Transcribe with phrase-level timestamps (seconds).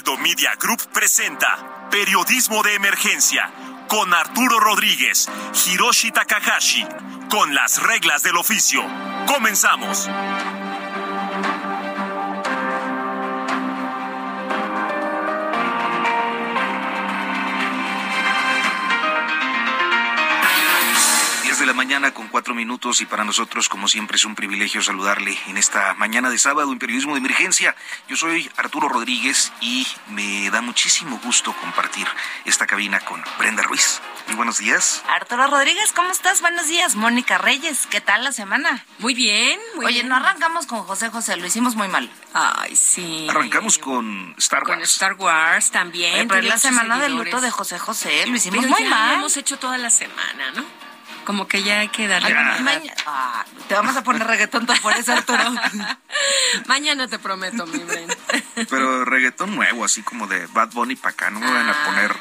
[0.00, 3.50] Heraldo Media Group presenta Periodismo de Emergencia
[3.88, 5.28] con Arturo Rodríguez,
[5.66, 6.86] Hiroshi Takahashi,
[7.28, 8.82] con las reglas del oficio.
[9.26, 10.08] Comenzamos.
[21.70, 25.56] La mañana con cuatro minutos y para nosotros, como siempre, es un privilegio saludarle en
[25.56, 27.76] esta mañana de sábado en Periodismo de Emergencia.
[28.08, 32.08] Yo soy Arturo Rodríguez y me da muchísimo gusto compartir
[32.44, 34.00] esta cabina con Brenda Ruiz.
[34.26, 35.04] Muy buenos días.
[35.08, 36.40] Arturo Rodríguez, ¿cómo estás?
[36.40, 36.96] Buenos días.
[36.96, 38.84] Mónica Reyes, ¿qué tal la semana?
[38.98, 40.08] Muy bien, muy Oye, bien.
[40.08, 42.10] no arrancamos con José José, lo hicimos muy mal.
[42.34, 43.28] Ay, sí.
[43.30, 44.74] Arrancamos con Star Wars.
[44.74, 46.14] Con Star Wars también.
[46.14, 47.32] Oye, pero la semana del seguidores.
[47.32, 49.08] luto de José José, lo hicimos Pero muy ya mal.
[49.12, 50.89] lo hemos hecho toda la semana, ¿no?
[51.30, 52.34] Como que ya hay que darle.
[53.06, 55.44] Ah, te vamos a poner reggaetón por eso, Arturo.
[56.66, 58.08] Mañana te prometo, mi Bren.
[58.68, 61.30] Pero reggaetón nuevo, así como de Bad Bunny para acá.
[61.30, 62.16] No me van a poner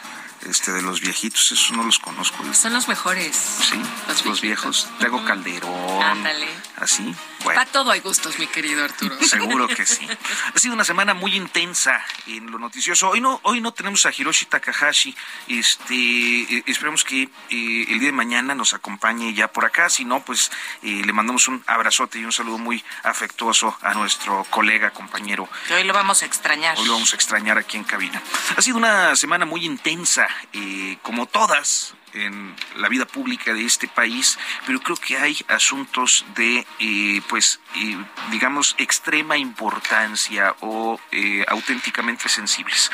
[0.47, 2.37] este de los viejitos, esos no los conozco.
[2.53, 3.35] Son los mejores.
[3.35, 4.87] Sí, los, Los viejos.
[4.99, 5.25] Tengo.
[5.25, 6.03] Calderón.
[6.03, 6.47] Ándale.
[6.79, 7.03] Así.
[7.43, 7.59] Bueno.
[7.59, 9.15] Para todo hay gustos, mi querido Arturo.
[9.23, 10.07] Seguro que sí.
[10.53, 13.09] Ha sido una semana muy intensa en lo noticioso.
[13.09, 15.15] Hoy no, hoy no tenemos a Hiroshi Takahashi.
[15.47, 19.89] Este, eh, esperemos que eh, el día de mañana nos acompañe ya por acá.
[19.89, 20.51] Si no, pues
[20.83, 25.49] eh, le mandamos un abrazote y un saludo muy afectuoso a nuestro colega, compañero.
[25.67, 26.77] Que hoy lo vamos a extrañar.
[26.77, 28.21] Hoy lo vamos a extrañar aquí en cabina.
[28.55, 33.87] Ha sido una semana muy intensa, eh, como todas en la vida pública de este
[33.87, 37.97] país, pero creo que hay asuntos de, eh, pues, eh,
[38.31, 42.91] digamos, extrema importancia o eh, auténticamente sensibles.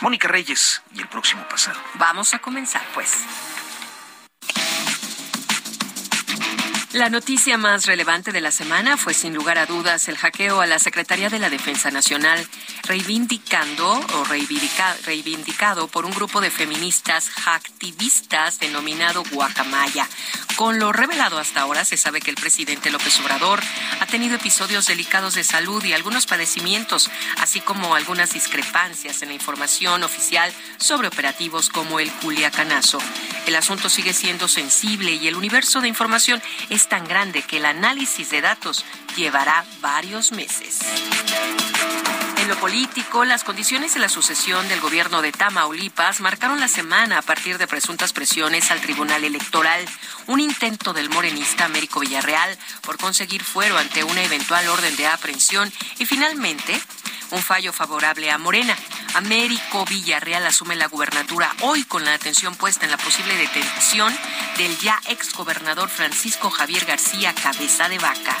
[0.00, 1.80] Mónica Reyes y el próximo pasado.
[1.94, 3.53] Vamos a comenzar, pues.
[6.94, 10.66] La noticia más relevante de la semana fue sin lugar a dudas el hackeo a
[10.66, 12.46] la Secretaría de la Defensa Nacional,
[12.84, 20.08] reivindicando o reivindica- reivindicado por un grupo de feministas hacktivistas denominado Guacamaya.
[20.54, 23.60] Con lo revelado hasta ahora, se sabe que el presidente López Obrador
[23.98, 27.10] ha tenido episodios delicados de salud y algunos padecimientos,
[27.40, 32.98] así como algunas discrepancias en la información oficial sobre operativos como el Culiacanazo.
[33.46, 36.40] El asunto sigue siendo sensible y el universo de información
[36.70, 38.84] es tan grande que el análisis de datos
[39.16, 40.80] llevará varios meses.
[42.38, 47.18] En lo político, las condiciones de la sucesión del gobierno de Tamaulipas marcaron la semana
[47.18, 49.82] a partir de presuntas presiones al Tribunal Electoral,
[50.26, 55.72] un intento del morenista Américo Villarreal por conseguir fuero ante una eventual orden de aprehensión
[55.98, 56.78] y finalmente
[57.30, 58.76] un fallo favorable a Morena.
[59.14, 64.12] Américo Villarreal asume la gubernatura hoy con la atención puesta en la posible detención
[64.56, 68.36] del ya exgobernador Francisco Javier García Cabeza de Vaca.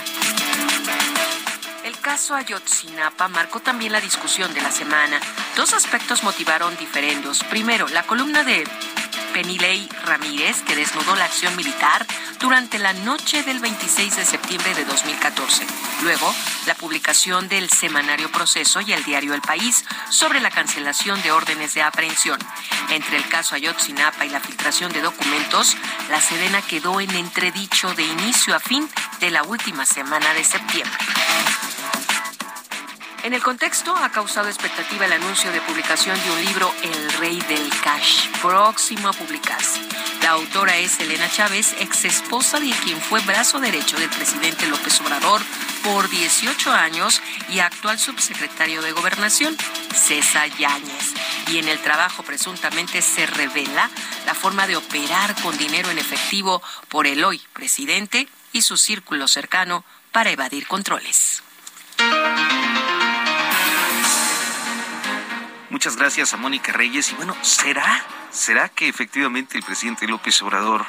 [1.84, 5.20] El caso Ayotzinapa marcó también la discusión de la semana.
[5.56, 7.44] Dos aspectos motivaron diferendos.
[7.44, 8.66] Primero, la columna de
[9.34, 12.06] Penilei Ramírez, que desnudó la acción militar
[12.38, 15.66] durante la noche del 26 de septiembre de 2014.
[16.02, 16.32] Luego,
[16.66, 21.74] la publicación del semanario Proceso y el diario El País sobre la cancelación de órdenes
[21.74, 22.38] de aprehensión.
[22.90, 25.76] Entre el caso Ayotzinapa y la filtración de documentos,
[26.10, 30.98] la Sedena quedó en entredicho de inicio a fin de la última semana de septiembre.
[33.24, 37.40] En el contexto, ha causado expectativa el anuncio de publicación de un libro El Rey
[37.48, 39.80] del Cash, próximo a publicarse.
[40.20, 45.00] La autora es Elena Chávez, ex esposa de quien fue brazo derecho del presidente López
[45.00, 45.40] Obrador
[45.82, 49.56] por 18 años y actual subsecretario de Gobernación,
[49.94, 51.14] César Yáñez.
[51.50, 53.88] Y en el trabajo presuntamente se revela
[54.26, 59.28] la forma de operar con dinero en efectivo por el hoy presidente y su círculo
[59.28, 59.82] cercano
[60.12, 61.43] para evadir controles.
[65.84, 67.12] Muchas gracias a Mónica Reyes.
[67.12, 68.02] Y bueno, ¿será?
[68.30, 70.86] ¿Será que efectivamente el presidente López Obrador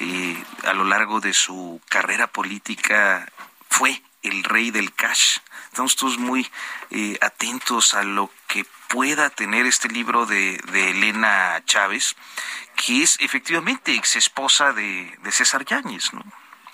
[0.00, 3.30] eh, a lo largo de su carrera política
[3.70, 5.38] fue el rey del cash?
[5.66, 6.50] Estamos todos muy
[6.90, 12.16] eh, atentos a lo que pueda tener este libro de, de Elena Chávez,
[12.74, 16.24] que es efectivamente ex esposa de, de César Yáñez, ¿no?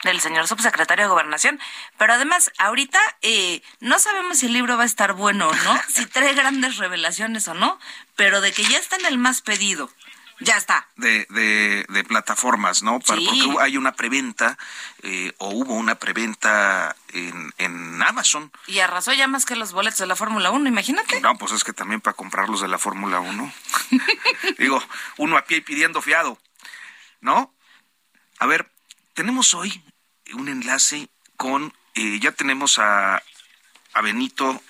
[0.04, 1.60] Del señor subsecretario de Gobernación.
[1.96, 5.80] Pero además, ahorita eh, no sabemos si el libro va a estar bueno o no,
[5.88, 7.78] si trae grandes revelaciones o no,
[8.16, 9.90] pero de que ya está en el más pedido.
[10.40, 10.86] Ya está.
[10.96, 11.26] De,
[11.88, 13.00] de, plataformas, ¿no?
[13.00, 13.28] Porque
[13.60, 14.56] hay una preventa,
[15.02, 18.52] eh, o hubo una preventa en, en Amazon.
[18.68, 21.20] Y arrasó ya más que los boletos de la Fórmula 1, imagínate.
[21.20, 23.52] No, pues es que también para comprarlos de la Fórmula 1.
[24.58, 24.80] Digo,
[25.16, 26.38] uno a pie y pidiendo fiado,
[27.20, 27.52] ¿no?
[28.38, 28.70] A ver,
[29.14, 29.82] tenemos hoy
[30.34, 33.22] un enlace con, eh, ya tenemos a,
[33.94, 34.62] a Benito.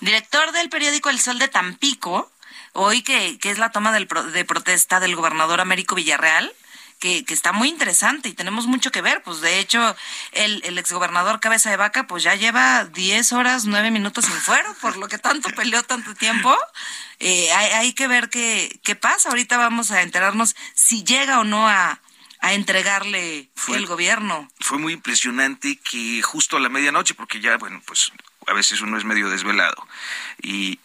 [0.00, 2.30] Director del periódico El Sol de Tampico,
[2.72, 6.52] hoy que, que es la toma de protesta del gobernador Américo Villarreal.
[6.98, 9.24] Que, que, está muy interesante y tenemos mucho que ver.
[9.24, 9.96] Pues de hecho,
[10.30, 14.72] el, el exgobernador Cabeza de Vaca, pues ya lleva 10 horas, 9 minutos sin fuero,
[14.80, 16.56] por lo que tanto peleó tanto tiempo.
[17.18, 19.30] Eh, hay, hay, que ver qué, qué pasa.
[19.30, 22.00] Ahorita vamos a enterarnos si llega o no a,
[22.42, 24.50] a entregarle el gobierno.
[24.60, 28.12] Fue muy impresionante que justo a la medianoche, porque ya, bueno, pues
[28.48, 29.86] a veces uno es medio desvelado,
[30.42, 30.80] y,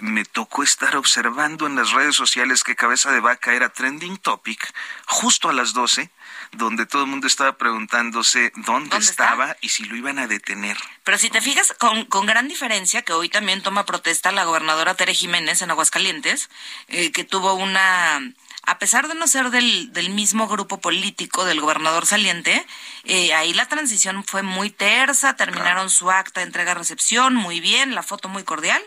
[0.00, 4.72] me tocó estar observando en las redes sociales que Cabeza de Vaca era trending topic
[5.06, 6.10] justo a las 12,
[6.52, 10.78] donde todo el mundo estaba preguntándose dónde, estaba y si lo iban a detener.
[11.04, 14.94] Pero si te fijas, con, con, gran diferencia, que hoy también toma protesta la gobernadora
[14.94, 16.48] Tere Jiménez en Aguascalientes,
[16.88, 18.20] eh, que tuvo una
[18.66, 22.64] a pesar de no ser del, del mismo grupo político del gobernador saliente,
[23.04, 28.02] eh, ahí la transición fue muy tersa, terminaron su acta de entrega-recepción muy bien, la
[28.02, 28.82] foto muy cordial.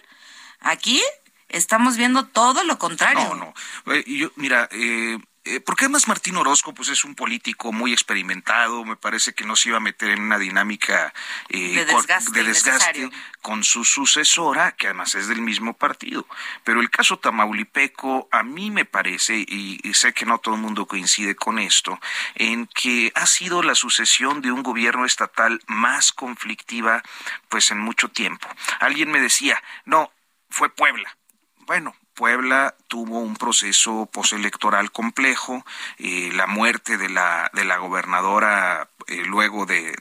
[0.59, 1.01] Aquí
[1.49, 3.35] estamos viendo todo lo contrario.
[3.35, 3.53] No,
[3.85, 3.93] no.
[3.93, 8.85] Eh, yo, mira, eh, eh, porque además Martín Orozco pues es un político muy experimentado,
[8.85, 11.13] me parece que no se iba a meter en una dinámica
[11.49, 11.85] eh,
[12.31, 13.09] de desgaste,
[13.41, 16.25] con, su sucesora, que además es del mismo partido.
[16.63, 20.61] Pero el caso tamaulipeco a mí me parece, y, y sé que no todo el
[20.61, 21.99] mundo coincide con esto,
[22.35, 27.03] en que ha sido la sucesión de un gobierno estatal más conflictiva
[27.49, 28.47] pues en mucho tiempo.
[28.79, 30.11] Alguien me decía, no,
[30.49, 31.17] fue Puebla.
[31.65, 35.65] Bueno, Puebla tuvo un proceso postelectoral complejo,
[35.97, 39.93] eh, la muerte de la, de la gobernadora eh, luego de,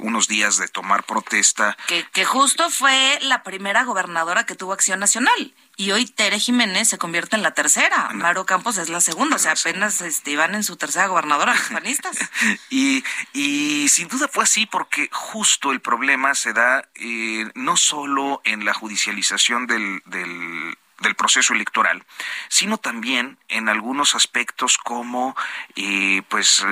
[0.00, 1.76] unos días de tomar protesta.
[1.86, 5.54] Que, que justo fue la primera gobernadora que tuvo acción nacional.
[5.76, 8.10] Y hoy Tere Jiménez se convierte en la tercera.
[8.12, 9.36] Maro Campos es la segunda.
[9.36, 12.18] O sea, apenas este, van en su tercera gobernadora los panistas.
[12.70, 18.42] y, y sin duda fue así porque justo el problema se da eh, no solo
[18.44, 22.04] en la judicialización del, del del proceso electoral,
[22.48, 25.36] sino también en algunos aspectos como
[25.76, 26.64] eh, pues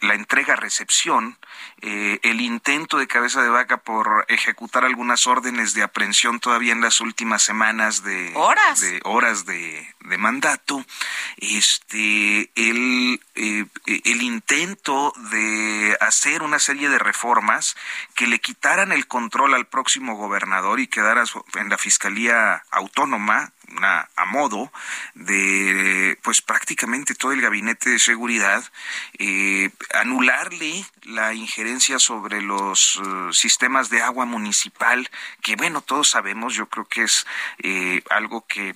[0.00, 1.38] la entrega-recepción,
[1.80, 6.80] eh, el intento de cabeza de vaca por ejecutar algunas órdenes de aprehensión todavía en
[6.80, 8.80] las últimas semanas de horas.
[8.80, 9.86] de, horas de,
[10.18, 10.84] mandato,
[11.38, 17.76] este el, eh, el intento de hacer una serie de reformas
[18.14, 24.08] que le quitaran el control al próximo gobernador y quedara en la fiscalía autónoma una,
[24.16, 24.72] a modo
[25.14, 28.64] de pues prácticamente todo el gabinete de seguridad
[29.18, 35.08] eh, anularle la injerencia sobre los eh, sistemas de agua municipal
[35.42, 37.26] que bueno todos sabemos yo creo que es
[37.62, 38.74] eh, algo que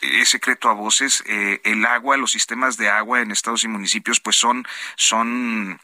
[0.00, 4.34] es secreto a voces el agua los sistemas de agua en estados y municipios pues
[4.36, 4.66] son
[4.96, 5.78] son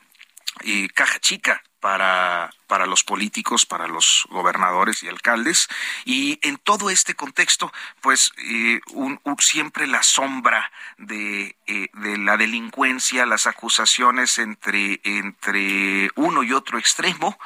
[0.95, 5.69] caja chica para, para los políticos, para los gobernadores y alcaldes.
[6.05, 12.37] Y en todo este contexto, pues eh, un, siempre la sombra de, eh, de, la
[12.37, 17.39] delincuencia, las acusaciones entre, entre uno y otro extremo,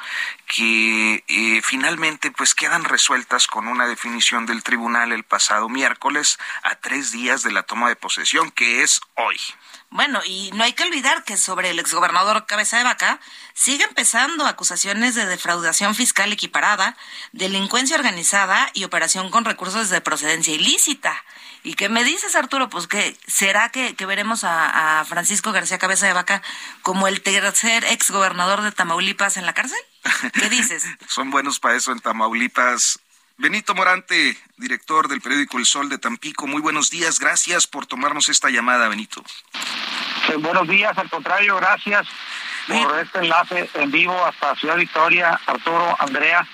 [0.47, 6.75] que eh, finalmente pues quedan resueltas con una definición del tribunal el pasado miércoles a
[6.75, 9.37] tres días de la toma de posesión, que es hoy.
[9.93, 13.19] Bueno, y no hay que olvidar que sobre el exgobernador Cabeza de Vaca
[13.53, 16.97] sigue empezando acusaciones de defraudación fiscal equiparada,
[17.31, 21.23] delincuencia organizada y operación con recursos de procedencia ilícita.
[21.61, 22.71] ¿Y qué me dices, Arturo?
[22.71, 26.41] Pues que será que, veremos a, a, Francisco García Cabeza de Vaca
[26.81, 29.77] como el tercer exgobernador de Tamaulipas en la cárcel?
[30.33, 30.85] ¿Qué dices?
[31.07, 32.99] Son buenos para eso en Tamaulipas.
[33.43, 38.29] Benito Morante, director del periódico El Sol de Tampico, muy buenos días, gracias por tomarnos
[38.29, 39.21] esta llamada, Benito.
[40.37, 42.07] buenos días, al contrario, gracias
[42.67, 46.47] por este enlace en vivo hasta Ciudad Victoria, Arturo, Andrea.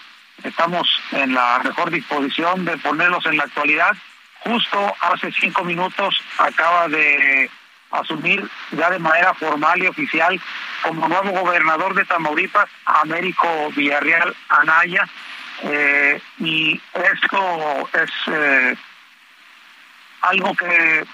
[0.43, 3.95] Estamos en la mejor disposición de ponerlos en la actualidad.
[4.39, 7.51] Justo hace cinco minutos acaba de
[7.91, 10.41] asumir ya de manera formal y oficial
[10.81, 15.07] como nuevo gobernador de Tamaulipas, Américo Villarreal Anaya
[15.63, 18.75] eh, y esto es eh,
[20.21, 21.05] algo que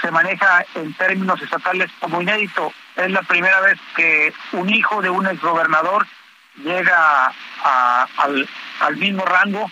[0.00, 2.72] se maneja en términos estatales como inédito.
[2.96, 6.06] es la primera vez que un hijo de un exgobernador
[6.56, 7.32] llega
[8.16, 9.70] al, mismo rango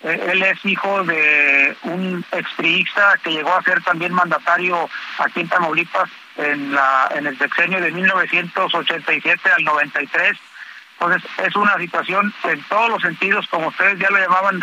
[0.00, 4.88] eh, él es hijo de un expriista que llegó a ser también mandatario
[5.18, 10.38] aquí en Tamaulipas en, la, en el sexenio de 1987 al 93.
[11.00, 14.60] Entonces es una situación en todos los sentidos, como ustedes ya lo llamaban,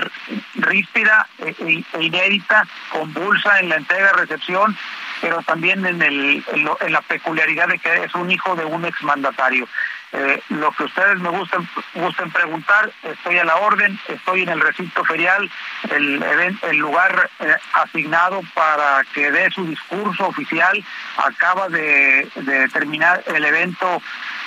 [0.56, 4.76] ríspida e, e, e inédita, convulsa en la entrega-recepción,
[5.22, 6.44] pero también en,
[6.92, 9.66] la peculiaridad de que es un hijo de un exmandatario.
[10.18, 14.62] Eh, lo que ustedes me gusten, gusten preguntar, estoy a la orden, estoy en el
[14.62, 15.52] recinto ferial,
[15.90, 20.82] el, lugar eh, asignado para que dé su discurso oficial,
[21.18, 24.02] acaba de, de, terminar el evento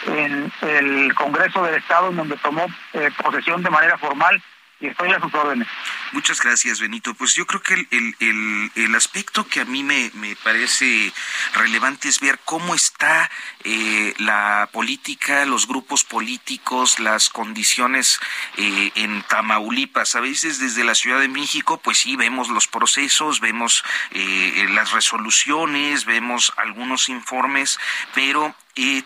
[0.07, 4.43] en el Congreso del Estado, en donde tomó eh, posesión de manera formal
[4.81, 5.67] y estoy a sus órdenes.
[6.13, 7.15] Muchas gracias, Benito.
[7.15, 11.13] Pues yo creo que el, el, el, aspecto que a mí me, me, parece
[11.55, 13.29] relevante es ver cómo está
[13.65, 18.21] eh, la política, los grupos políticos, las condiciones
[18.57, 20.15] eh, en Tamaulipas.
[20.15, 23.83] A veces desde la Ciudad de México, pues sí, vemos los procesos, vemos
[24.13, 27.79] eh, las resoluciones, vemos algunos informes,
[28.15, 28.55] pero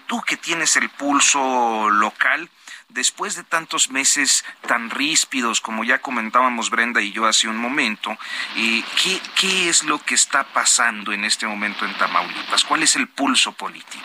[0.06, 2.50] tú que tienes el pulso local,
[2.92, 8.10] después de tantos meses tan ríspidos, como ya comentábamos Brenda y yo hace un momento,
[8.56, 12.64] eh, ¿qué, ¿qué es lo que está pasando en este momento en Tamaulipas?
[12.64, 14.04] ¿Cuál es el pulso político?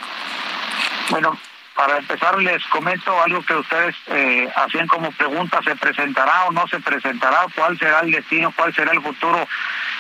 [1.10, 1.38] Bueno,
[1.76, 6.68] para empezar les comento algo que ustedes eh, hacían como pregunta, ¿se presentará o no
[6.68, 7.46] se presentará?
[7.56, 8.52] ¿Cuál será el destino?
[8.56, 9.48] ¿Cuál será el futuro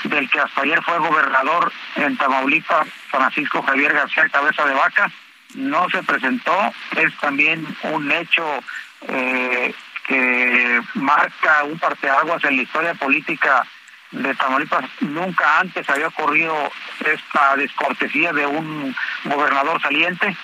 [0.03, 5.11] del que hasta ayer fue gobernador en Tamaulipas, Francisco Javier García Cabeza de Vaca?
[5.55, 8.63] No se presentó, es también un hecho
[9.07, 9.73] eh,
[10.07, 13.65] que marca un parteaguas en la historia política
[14.11, 14.85] de Tamaulipas.
[15.01, 16.55] Nunca antes había ocurrido
[16.99, 20.35] esta descortesía de un gobernador saliente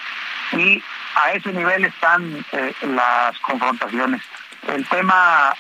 [0.52, 0.84] y
[1.16, 4.22] a ese nivel están eh, las confrontaciones.
[4.68, 5.54] El tema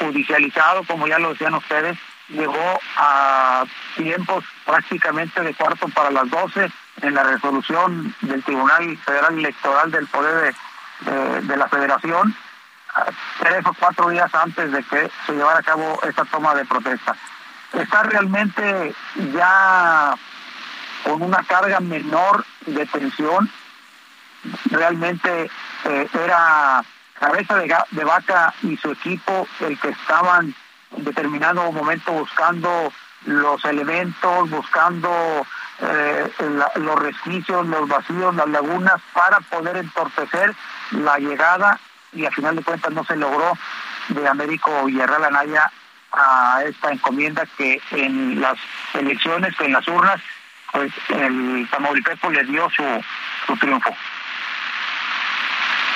[0.00, 1.96] judicializado, como ya lo decían ustedes,
[2.28, 3.64] llegó a
[3.96, 6.70] tiempos prácticamente de cuarto para las doce
[7.02, 10.54] en la resolución del Tribunal Federal Electoral del Poder
[11.42, 12.34] de, la Federación,
[13.40, 17.14] tres o cuatro días antes de que se llevara a cabo esta toma de protesta.
[17.72, 18.94] Está realmente
[19.32, 20.14] ya
[21.04, 23.50] con una carga menor de tensión,
[24.70, 25.50] realmente
[25.84, 26.82] eh, era
[27.18, 30.54] cabeza de, de vaca y su equipo el que estaban
[30.96, 32.92] en determinado momento buscando
[33.26, 35.46] los elementos, buscando
[35.80, 36.30] eh,
[36.76, 40.54] los resquicios, los vacíos, las lagunas para poder entorpecer
[40.90, 41.78] la llegada
[42.12, 43.52] y al final de cuentas no se logró
[44.08, 45.70] de Américo Villarreal Anaya
[46.12, 48.58] a esta encomienda que en las
[48.94, 50.20] elecciones, en las urnas,
[50.72, 53.04] pues el Tamaulipeco le dio su,
[53.46, 53.94] su triunfo.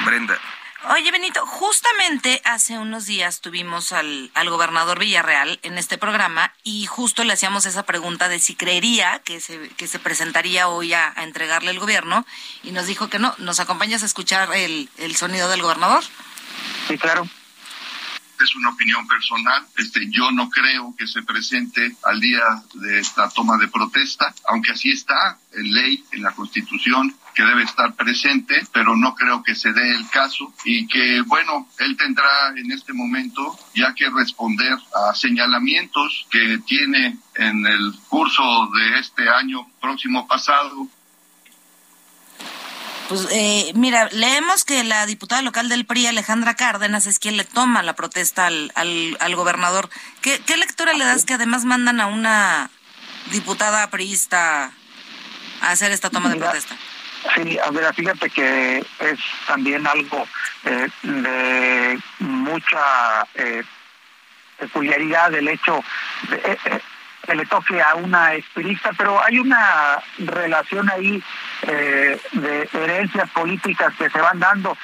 [0.04, 0.36] Brenda,
[0.90, 6.86] Oye, Benito, justamente hace unos días tuvimos al, al, gobernador Villarreal en este programa y
[6.86, 11.12] justo le hacíamos esa pregunta de si creería que se, que se presentaría hoy a,
[11.18, 12.26] entregarle el gobierno
[12.64, 13.32] y nos dijo que no.
[13.38, 16.02] ¿Nos acompañas a escuchar el, el sonido del gobernador?
[16.88, 17.28] Sí, claro
[18.40, 19.66] es una opinión personal.
[19.76, 22.42] Este, yo no creo que se presente al día
[22.74, 27.62] de esta toma de protesta, aunque así está en ley, en la Constitución, que debe
[27.62, 32.52] estar presente, pero no creo que se dé el caso y que, bueno, él tendrá
[32.56, 38.42] en este momento ya que responder a señalamientos que tiene en el curso
[38.74, 40.88] de este año próximo pasado
[43.12, 47.44] pues eh, mira, leemos que la diputada local del PRI, Alejandra Cárdenas, es quien le
[47.44, 49.90] toma la protesta al, al, gobernador.
[50.22, 52.70] ¿Qué, ¿Qué, lectura le das que además mandan a una
[53.30, 54.72] diputada priista
[55.60, 56.74] a hacer esta toma de protesta?
[57.34, 60.26] Sí, a ver, fíjate que es también algo
[60.64, 63.62] eh, de mucha eh,
[64.58, 65.84] peculiaridad del hecho
[66.30, 66.80] de, eh, eh,
[67.26, 71.22] que le toque a una espirista, pero hay una relación ahí
[71.62, 74.76] de herencias políticas que se van dando.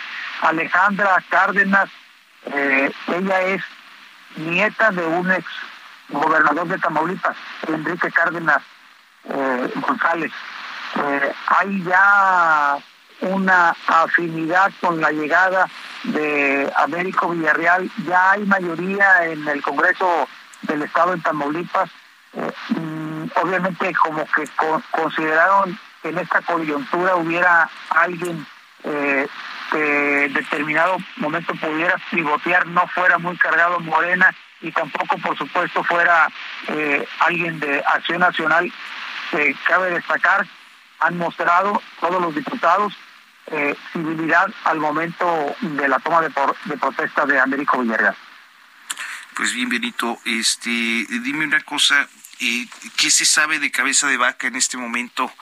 [0.42, 1.90] Alejandra Cárdenas,
[3.08, 3.62] ella es
[4.36, 5.44] nieta de un ex
[6.10, 8.62] gobernador de Tamaulipas, Enrique Cárdenas
[9.74, 10.32] González.
[10.96, 12.78] Eh, hay ya
[13.20, 15.68] una afinidad con la llegada
[16.04, 20.28] de Américo Villarreal, ya hay mayoría en el Congreso
[20.62, 21.90] del Estado en Tamaulipas,
[22.40, 24.44] eh, mm, obviamente como que
[24.90, 28.46] consideraron que en esta coyuntura hubiera alguien
[28.84, 29.26] eh,
[29.70, 35.84] que en determinado momento pudiera pivotear, no fuera muy cargado Morena y tampoco por supuesto
[35.84, 36.28] fuera
[37.20, 38.72] alguien de Acción Nacional.
[39.66, 40.46] cabe destacar
[41.00, 42.94] han mostrado todos los diputados
[43.50, 46.28] eh, civilidad al momento de la toma de,
[46.64, 48.14] de protesta de Américo Villarreal.
[49.34, 52.06] Pues bien, Benito, este, dime una cosa,
[52.40, 52.66] eh,
[52.96, 55.32] ¿qué se sabe de cabeza de vaca en este momento?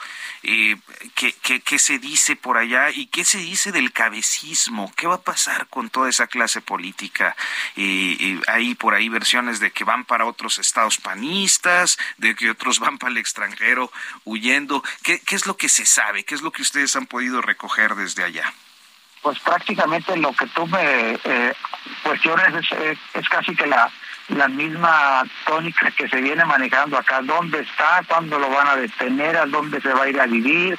[0.43, 0.77] Eh,
[1.15, 4.91] ¿qué, qué, se dice por allá y qué se dice del cabecismo?
[4.95, 7.35] ¿Qué va a pasar con toda esa clase política?
[7.75, 12.79] Eh, hay por ahí versiones de que van para otros estados panistas, de que otros
[12.81, 13.91] van para el extranjero
[14.25, 14.83] huyendo.
[15.03, 16.23] ¿Qué, qué es lo que se sabe?
[16.23, 18.53] ¿Qué es lo que ustedes han podido recoger desde allá?
[19.27, 21.53] pues prácticamente lo que tú me eh,
[22.01, 22.65] cuestiones
[23.13, 23.91] es, casi que la,
[24.29, 27.21] la misma tónica que se viene manejando acá.
[27.21, 28.01] ¿Dónde está?
[28.07, 29.37] ¿Cuándo lo van a detener?
[29.37, 30.77] ¿A dónde se va a ir a vivir?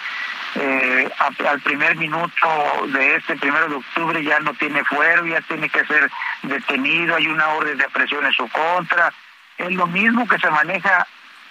[0.55, 1.11] Eh,
[1.47, 2.49] al primer minuto
[2.89, 6.11] de este primero de octubre ya no tiene fuero, ya tiene que ser
[6.43, 9.13] detenido, hay una orden de presión en su contra.
[9.59, 11.07] Es lo mismo que se maneja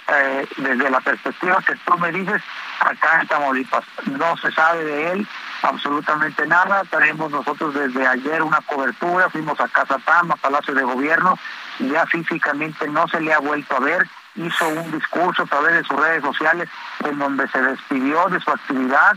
[0.07, 2.41] eh, desde la perspectiva que tú me dices
[2.79, 3.83] acá en Tamaulipas.
[4.05, 5.27] No se sabe de él,
[5.61, 6.83] absolutamente nada.
[6.85, 11.37] Tenemos nosotros desde ayer una cobertura, fuimos a Casa Pama, Palacio de Gobierno,
[11.79, 14.07] ya físicamente no se le ha vuelto a ver.
[14.35, 16.69] Hizo un discurso a través de sus redes sociales
[17.03, 19.15] en donde se despidió de su actividad,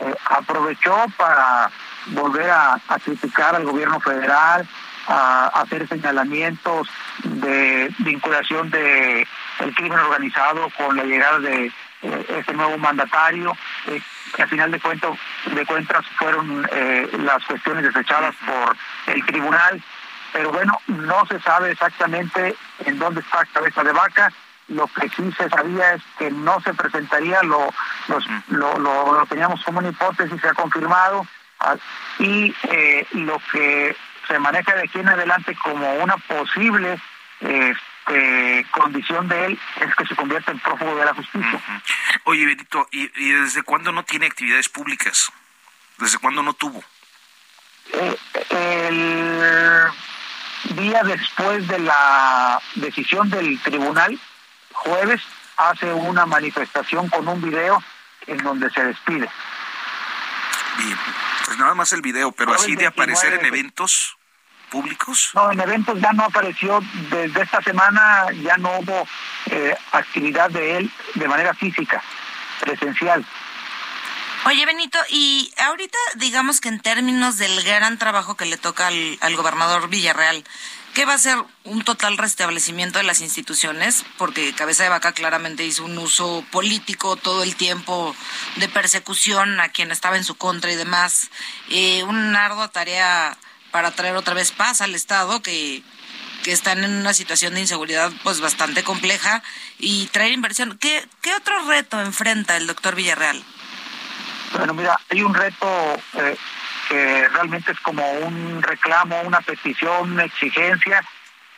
[0.00, 1.70] eh, aprovechó para
[2.06, 4.68] volver a, criticar al gobierno federal,
[5.08, 6.88] a, hacer señalamientos
[7.24, 9.26] de vinculación de
[9.60, 13.54] el crimen organizado con la llegada de eh, este nuevo mandatario,
[13.86, 14.00] eh,
[14.38, 15.10] al final de cuentas,
[15.54, 18.74] de cuentas fueron eh, las cuestiones desechadas por
[19.14, 19.82] el tribunal.
[20.32, 24.32] Pero bueno, no se sabe exactamente en dónde está cabeza de vaca.
[24.68, 27.72] Lo que sí se sabía es que no se presentaría, lo,
[28.48, 31.26] lo, lo, teníamos como una hipótesis, se ha confirmado,
[31.58, 31.74] ah,
[32.20, 32.54] y
[33.12, 33.96] lo que
[34.28, 37.00] se maneja de aquí en adelante como una posible
[37.40, 41.60] eh, condición de él es que se convierta en prófugo de la justicia.
[42.24, 45.30] Oye, Benito, ¿y, desde cuándo no tiene actividades públicas?
[45.98, 46.82] ¿Desde cuándo no tuvo?
[47.92, 48.16] Eh,
[48.50, 49.19] el
[50.76, 54.18] día después de la decisión del tribunal,
[54.72, 55.20] jueves,
[55.56, 57.82] hace una manifestación con un video
[58.26, 59.28] en donde se despide.
[60.78, 60.98] Bien,
[61.44, 64.16] pues nada más el video, pero así de aparecer en eventos
[64.70, 65.32] públicos?
[65.34, 66.80] No, en eventos ya no apareció.
[67.10, 69.06] Desde esta semana ya no hubo
[69.46, 72.02] eh, actividad de él de manera física,
[72.60, 73.24] presencial.
[74.46, 79.18] Oye, Benito, y ahorita digamos que en términos del gran trabajo que le toca al,
[79.20, 80.44] al gobernador Villarreal,
[80.94, 84.02] ¿qué va a ser un total restablecimiento de las instituciones?
[84.16, 88.16] Porque Cabeza de Vaca claramente hizo un uso político todo el tiempo
[88.56, 91.28] de persecución a quien estaba en su contra y demás.
[91.68, 93.36] Eh, una ardua tarea
[93.70, 95.82] para traer otra vez paz al Estado, que,
[96.44, 99.42] que están en una situación de inseguridad pues bastante compleja,
[99.78, 100.78] y traer inversión.
[100.78, 103.44] ¿Qué, qué otro reto enfrenta el doctor Villarreal?
[104.52, 106.00] Bueno, mira, hay un reto
[106.88, 111.02] que realmente es como un reclamo, una petición, una exigencia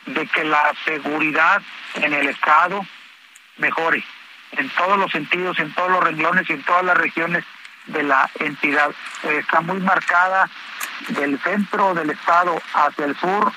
[0.05, 1.61] de que la seguridad
[1.95, 2.85] en el Estado
[3.57, 4.03] mejore
[4.57, 7.43] en todos los sentidos, en todos los renglones y en todas las regiones
[7.87, 8.91] de la entidad.
[9.23, 10.49] está muy marcada
[11.09, 13.51] del centro del estado hacia el sur,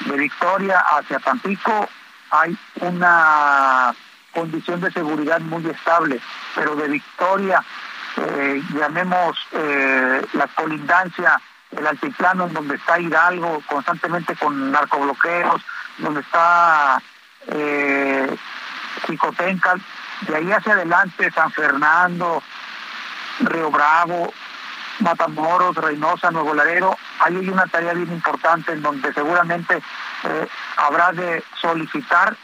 [0.00, 1.88] de Victoria hacia Tampico,
[2.30, 3.94] hay una
[4.32, 6.20] condición de seguridad muy estable,
[6.54, 7.64] pero de Victoria,
[8.20, 15.62] eh, llamemos eh, la colindancia, el altiplano en donde está Hidalgo constantemente con narcobloqueos,
[15.98, 17.00] donde está
[17.48, 18.36] eh,
[20.22, 22.42] de ahí hacia adelante San Fernando,
[23.40, 24.32] Río Bravo,
[25.00, 29.80] Matamoros, Reynosa, Nuevo Ladero, ahí hay una tarea bien importante en donde seguramente
[30.24, 32.36] eh, habrá de solicitar,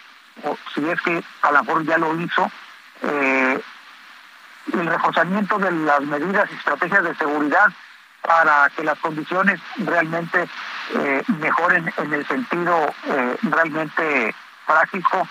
[0.44, 2.50] o si es que a lo mejor ya lo hizo,
[4.72, 7.66] el reforzamiento de las medidas y estrategias de seguridad
[8.22, 10.48] para que las condiciones realmente
[10.94, 12.94] eh, mejoren en el sentido
[13.42, 14.34] realmente
[14.66, 15.28] práctico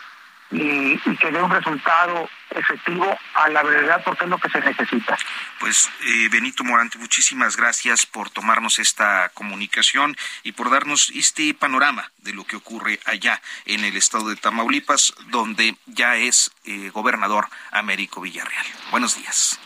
[0.51, 5.17] y, que dé un resultado efectivo a la verdad porque es lo que se necesita.
[5.59, 12.11] Pues eh, Benito Morante, muchísimas gracias por tomarnos esta comunicación y por darnos este panorama
[12.19, 17.47] de lo que ocurre allá en el estado de Tamaulipas, donde ya es eh, gobernador
[17.71, 18.65] Américo Villarreal.
[18.91, 19.59] Buenos días.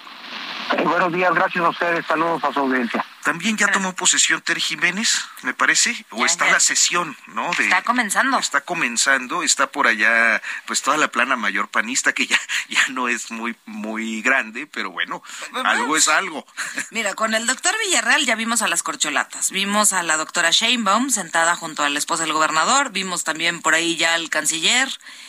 [0.84, 3.06] buenos días, gracias a ustedes, saludos a su audiencia.
[3.28, 7.52] También ya tomó posesión Ter Jiménez, me parece, o está la sesión, ¿no?
[7.52, 8.40] está comenzando.
[8.40, 13.10] Está comenzando, está por allá, pues toda la plana mayor panista que ya, ya no
[13.10, 15.22] es muy, muy grande, pero bueno,
[15.66, 16.48] algo es algo.
[16.92, 21.10] Mira, con el doctor Villarreal ya vimos a las corcholatas, vimos a la doctora Sheinbaum
[21.10, 24.88] sentada junto a la esposa del gobernador, vimos también por ahí ya al canciller,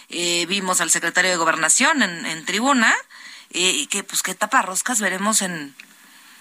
[0.09, 2.95] eh, vimos al secretario de gobernación en, en tribuna
[3.51, 5.75] y que pues qué taparroscas veremos en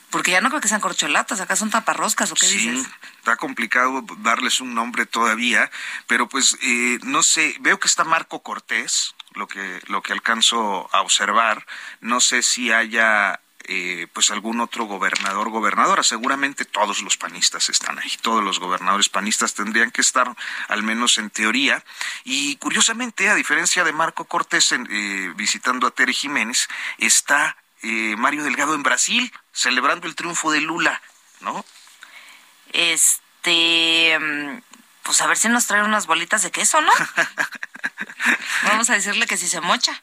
[0.09, 2.87] porque ya no creo que sean corcholatas, acá son taparroscas, ¿o qué sí, dices?
[3.17, 5.69] está complicado darles un nombre todavía,
[6.07, 10.89] pero pues eh, no sé, veo que está Marco Cortés, lo que, lo que alcanzo
[10.93, 11.65] a observar,
[12.01, 13.39] no sé si haya
[13.69, 16.01] eh, pues algún otro gobernador, gobernadora.
[16.01, 20.33] Seguramente todos los panistas están ahí, todos los gobernadores panistas tendrían que estar,
[20.69, 21.83] al menos en teoría.
[22.23, 28.43] Y curiosamente, a diferencia de Marco Cortés eh, visitando a Tere Jiménez, está eh, Mario
[28.43, 31.01] Delgado en Brasil, celebrando el triunfo de Lula,
[31.41, 31.65] ¿no?
[32.73, 34.61] Este, mm,
[35.03, 36.91] pues a ver si nos trae unas bolitas de queso, ¿no?
[38.63, 40.01] Vamos a decirle que si se mocha.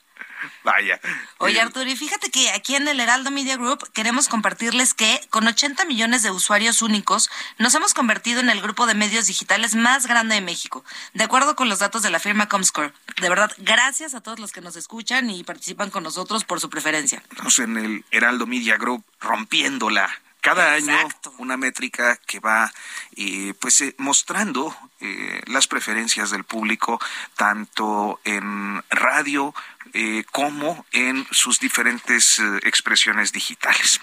[0.62, 1.00] Vaya.
[1.38, 5.46] Oye, Arturo, y fíjate que aquí en el Heraldo Media Group queremos compartirles que con
[5.46, 10.07] 80 millones de usuarios únicos nos hemos convertido en el grupo de medios digitales más
[10.07, 12.92] grande de México, de acuerdo con los datos de la firma Comscore.
[13.20, 16.70] De verdad, gracias a todos los que nos escuchan y participan con nosotros por su
[16.70, 17.22] preferencia.
[17.30, 20.11] Estamos en el Heraldo Media Group rompiéndola
[20.44, 20.94] cada año
[21.38, 22.70] una métrica que va
[23.16, 27.00] eh, pues eh, mostrando eh, las preferencias del público
[27.35, 29.54] tanto en radio
[30.33, 34.00] como en sus diferentes expresiones digitales.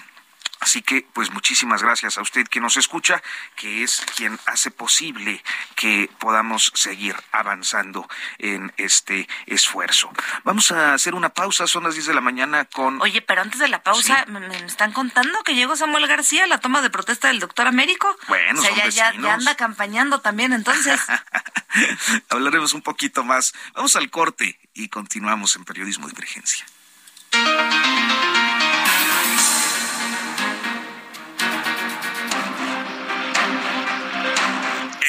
[0.62, 3.22] Así que, pues muchísimas gracias a usted que nos escucha,
[3.56, 5.44] que es quien hace posible
[5.76, 10.12] que podamos seguir avanzando en este esfuerzo.
[10.44, 13.02] Vamos a hacer una pausa, son las 10 de la mañana con...
[13.02, 16.60] Oye, pero antes de la pausa, me, están contando que llegó Samuel García a la
[16.60, 18.16] toma de protesta del doctor Américo.
[18.28, 21.02] Bueno, o sea, ya, ya, anda campañando también, entonces.
[22.30, 23.54] Hablaremos un poquito más.
[23.74, 26.66] Vamos al corte y continuamos en Periodismo de Emergencia.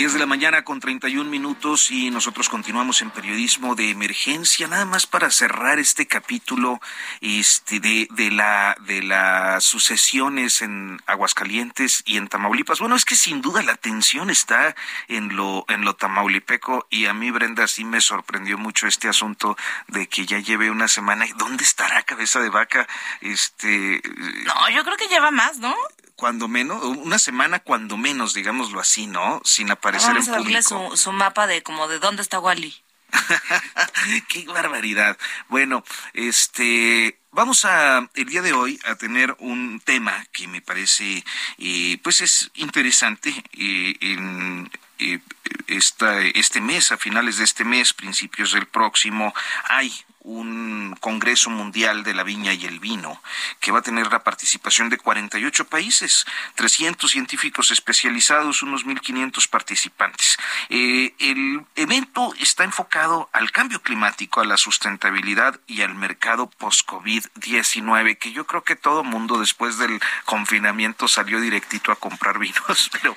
[0.00, 4.86] 10 de la mañana con 31 minutos y nosotros continuamos en periodismo de emergencia, nada
[4.86, 6.80] más para cerrar este capítulo
[7.20, 12.80] este, de, de, la, de las sucesiones en Aguascalientes y en Tamaulipas.
[12.80, 14.74] Bueno, es que sin duda la tensión está
[15.08, 19.58] en lo, en lo tamaulipeco y a mí, Brenda, sí me sorprendió mucho este asunto
[19.88, 21.26] de que ya lleve una semana.
[21.36, 22.88] ¿Dónde estará cabeza de vaca?
[23.20, 24.00] Este.
[24.46, 25.76] No, yo creo que lleva más, ¿no?
[26.20, 29.40] Cuando menos, una semana cuando menos, digámoslo así, ¿no?
[29.42, 32.74] Sin aparecer Vamos a darle su, su, mapa de como de dónde está Wally.
[34.28, 35.16] Qué barbaridad.
[35.48, 41.24] Bueno, este vamos a el día de hoy a tener un tema que me parece
[41.56, 45.20] eh, pues es interesante eh, en eh,
[45.66, 49.34] este mes, a finales de este mes, principios del próximo,
[49.68, 53.22] hay un Congreso Mundial de la Viña y el Vino,
[53.58, 60.36] que va a tener la participación de 48 países, 300 científicos especializados, unos 1.500 participantes.
[60.68, 68.18] Eh, el evento está enfocado al cambio climático, a la sustentabilidad y al mercado post-COVID-19,
[68.18, 73.16] que yo creo que todo mundo después del confinamiento salió directito a comprar vinos, pero...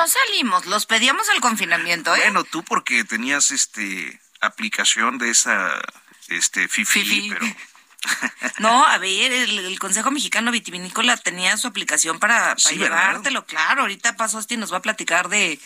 [0.00, 2.20] No salimos, los pedíamos el confinamiento, ¿eh?
[2.22, 5.80] Bueno, tú porque tenías este aplicación de esa
[6.28, 7.30] este Fifi, Fifi.
[7.30, 7.46] pero
[8.58, 13.08] No, a ver, el, el Consejo Mexicano Vitivinícola tenía su aplicación para, para Sí, ¿verdad?
[13.08, 13.82] llevártelo, claro.
[13.82, 15.58] Ahorita Pasosti nos va a platicar de,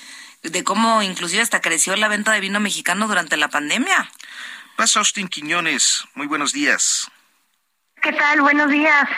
[0.42, 4.10] de cómo inclusive hasta creció la venta de vino mexicano durante la pandemia.
[4.76, 7.10] Pasa Austin Quiñones, muy buenos días.
[8.02, 8.40] ¿Qué tal?
[8.40, 9.08] Buenos días.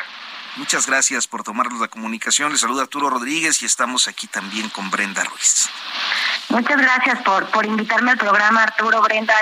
[0.56, 2.52] Muchas gracias por tomarnos la comunicación.
[2.52, 5.68] Le saluda Arturo Rodríguez y estamos aquí también con Brenda Ruiz.
[6.48, 9.34] Muchas gracias por, por invitarme al programa, Arturo, Brenda.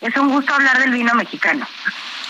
[0.00, 1.66] Es, un gusto hablar del vino mexicano.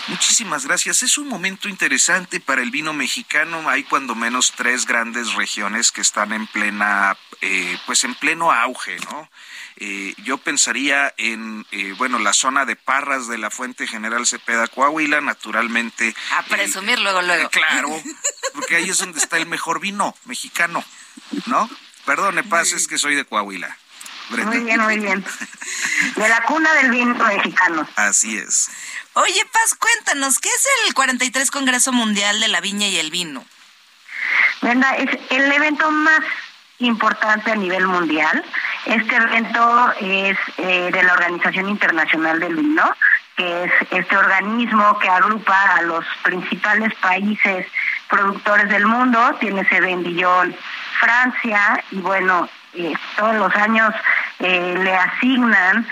[0.07, 1.03] Muchísimas gracias.
[1.03, 3.69] Es un momento interesante para el vino mexicano.
[3.69, 8.97] Hay cuando menos tres grandes regiones que están en plena, eh, pues en pleno auge,
[9.11, 9.29] ¿no?
[9.77, 14.67] Eh, yo pensaría en, eh, bueno, la zona de Parras de la Fuente General Cepeda,
[14.67, 16.15] Coahuila, naturalmente.
[16.37, 17.49] A presumir luego, luego.
[17.49, 17.89] claro,
[18.53, 20.83] porque ahí es donde está el mejor vino mexicano,
[21.47, 21.69] ¿no?
[22.05, 23.77] Perdone, Paz, es que soy de Coahuila.
[24.29, 25.25] Muy bien, muy bien.
[26.15, 27.87] De la cuna del vino mexicano.
[27.95, 28.69] Así es.
[29.13, 33.45] Oye, Paz, cuéntanos, ¿qué es el 43 Congreso Mundial de la Viña y el Vino?
[34.61, 36.21] Brenda, es el evento más
[36.79, 38.43] importante a nivel mundial.
[38.85, 42.83] Este evento es eh, de la Organización Internacional del Vino,
[43.37, 47.65] que es este organismo que agrupa a los principales países
[48.09, 49.35] productores del mundo.
[49.39, 50.53] Tiene sede en Dijon,
[50.99, 53.93] Francia, y bueno, eh, todos los años
[54.39, 55.87] eh, le asignan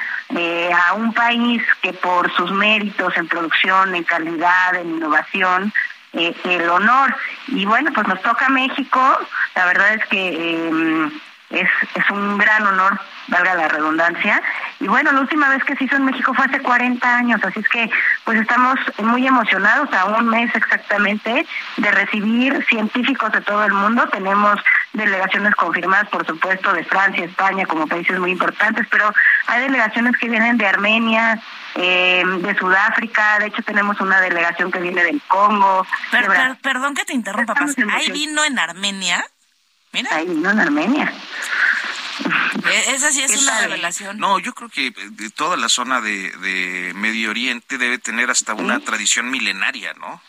[0.74, 5.74] a un país que por sus méritos en producción, en calidad, en innovación,
[6.14, 7.14] el honor.
[7.48, 9.20] Y bueno, pues nos toca México.
[9.56, 11.12] La verdad es que em,
[11.52, 14.42] es, es un gran honor, valga la redundancia.
[14.80, 17.60] Y bueno, la última vez que se hizo en México fue hace 40 años, así
[17.60, 17.90] es que
[18.24, 21.46] pues estamos muy emocionados a un mes exactamente
[21.78, 24.08] de recibir científicos de todo el mundo.
[24.10, 24.60] Tenemos
[24.94, 29.14] delegaciones confirmadas, por supuesto, de Francia, España, como países muy importantes, pero
[29.48, 31.40] hay delegaciones que vienen de Armenia,
[31.76, 35.86] eh, de Sudáfrica, de hecho tenemos una delegación que viene del Congo.
[36.62, 37.54] perdón que te interrumpa,
[37.94, 39.24] ¿hay vino en Armenia?
[39.94, 40.16] Mira.
[40.16, 41.14] Hay vino en Armenia.
[42.66, 44.18] E, esa sí es una revelación.
[44.18, 44.94] No, yo creo que
[45.36, 50.22] toda la zona de, Medio Oriente debe tener hasta una tradición milenaria, ¿no?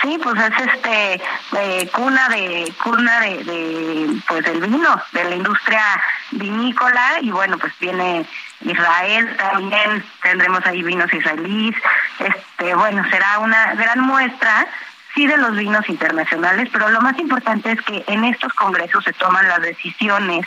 [0.00, 1.22] Sí, pues es este
[1.58, 7.58] eh, cuna de cuna de, de, pues del vino, de la industria vinícola y bueno,
[7.58, 8.26] pues viene
[8.62, 11.76] Israel también, tendremos ahí vinos israelíes,
[12.18, 14.66] este, bueno, será una gran muestra
[15.14, 19.12] sí de los vinos internacionales, pero lo más importante es que en estos congresos se
[19.12, 20.46] toman las decisiones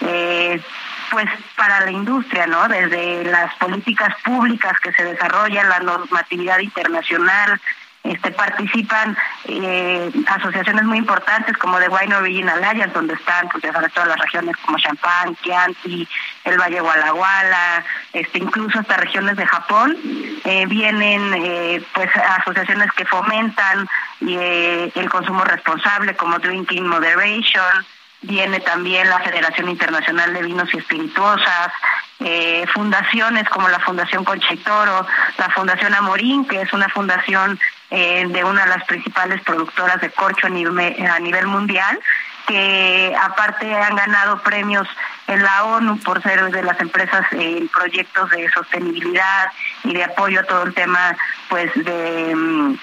[0.00, 0.60] eh,
[1.10, 2.66] pues para la industria, ¿no?
[2.68, 7.60] Desde las políticas públicas que se desarrollan, la normatividad internacional,
[8.02, 13.72] este, participan eh, asociaciones muy importantes como The Wine Original Alliance, donde están pues, ya
[13.72, 16.06] todas las regiones como Champagne, Chianti,
[16.44, 19.96] el Valle Gualaguala, este, incluso hasta regiones de Japón.
[20.44, 23.88] Eh, vienen pues asociaciones que fomentan
[24.20, 27.84] el consumo responsable como Drinking Moderation,
[28.22, 31.72] viene también la Federación Internacional de Vinos y Espirituosas,
[32.20, 37.58] eh, fundaciones como la Fundación Concha Toro, la Fundación Amorín, que es una fundación
[37.90, 42.00] eh, de una de las principales productoras de corcho a nivel, mundial,
[42.46, 44.86] que aparte han ganado premios
[45.26, 49.50] en la ONU por ser de las empresas en proyectos de sostenibilidad
[49.82, 51.16] y de apoyo a todo el tema
[51.48, 52.78] pues de mm,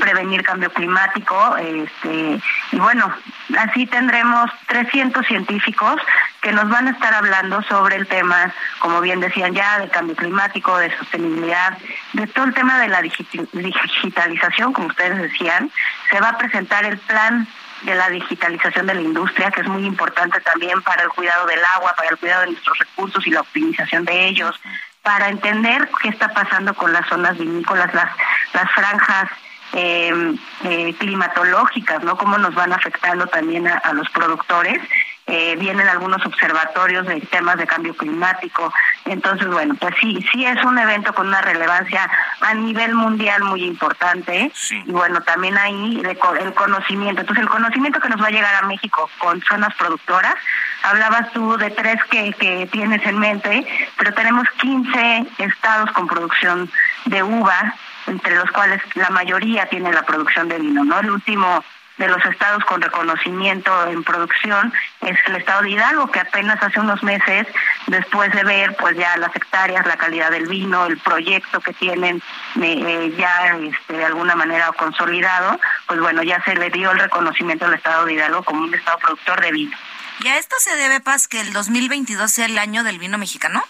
[0.00, 1.56] prevenir cambio climático.
[1.56, 2.40] Este,
[2.72, 3.12] y bueno,
[3.58, 6.00] así tendremos 300 científicos
[6.40, 10.16] que nos van a estar hablando sobre el tema, como bien decían ya, de cambio
[10.16, 11.76] climático, de sostenibilidad,
[12.12, 15.70] de todo el tema de la digitalización, como ustedes decían.
[16.10, 17.46] Se va a presentar el plan
[17.82, 21.64] de la digitalización de la industria, que es muy importante también para el cuidado del
[21.76, 24.58] agua, para el cuidado de nuestros recursos y la optimización de ellos,
[25.02, 28.10] para entender qué está pasando con las zonas vinícolas, las,
[28.52, 29.30] las franjas
[29.74, 32.16] eh, eh, climatológicas, ¿no?
[32.16, 34.80] Cómo nos van afectando también a, los productores.
[35.26, 38.72] Eh, vienen algunos observatorios de temas de cambio climático.
[39.04, 42.08] Entonces, bueno, pues sí, sí es un evento con una relevancia
[42.40, 44.50] a nivel mundial muy importante.
[44.70, 47.20] Y bueno, también ahí el conocimiento.
[47.20, 50.34] Entonces, el conocimiento que nos va a llegar a México con zonas productoras.
[50.82, 53.66] Hablabas tú de tres que, que tienes en mente,
[53.98, 56.70] pero tenemos 15 estados con producción
[57.04, 57.74] de uva
[58.08, 60.98] entre los cuales la mayoría tiene la producción de vino, ¿no?
[61.00, 61.64] El último
[61.98, 66.80] de los estados con reconocimiento en producción es el estado de Hidalgo, que apenas hace
[66.80, 67.46] unos meses,
[67.88, 72.22] después de ver pues ya las hectáreas, la calidad del vino, el proyecto que tienen
[72.62, 77.66] eh, ya este, de alguna manera consolidado, pues bueno, ya se le dio el reconocimiento
[77.66, 79.76] al estado de Hidalgo como un estado productor de vino.
[80.20, 83.62] ¿Y a esto se debe, Paz, que el 2022 sea el año del vino mexicano?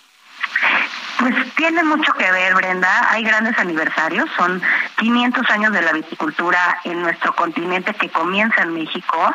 [1.18, 3.10] Pues tiene mucho que ver, Brenda.
[3.10, 4.30] Hay grandes aniversarios.
[4.36, 4.62] Son
[4.98, 9.34] 500 años de la viticultura en nuestro continente que comienza en México.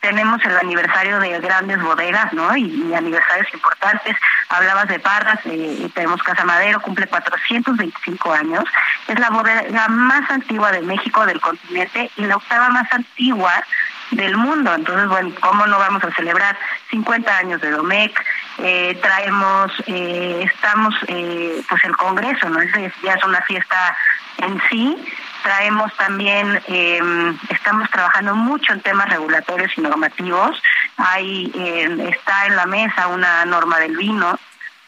[0.00, 2.54] tenemos el aniversario de grandes bodegas, ¿no?
[2.54, 4.14] Y, aniversarios importantes.
[4.50, 8.64] Hablabas de Parras, eh, tenemos Casa Madero, cumple 425 años.
[9.08, 13.64] Es la bodega más antigua de México, del continente, y la octava más antigua
[14.10, 14.74] del mundo.
[14.74, 16.56] Entonces, bueno, ¿cómo no vamos a celebrar
[16.90, 18.24] 50 años de Domec?
[18.58, 22.60] Eh, traemos, eh, estamos, eh, pues el Congreso, ¿no?
[22.60, 23.96] Es, ya es una fiesta
[24.38, 24.96] en sí,
[25.42, 30.60] traemos también, em, estamos trabajando mucho en temas regulatorios y normativos.
[30.96, 34.38] Hay, em, está en la mesa una norma del vino.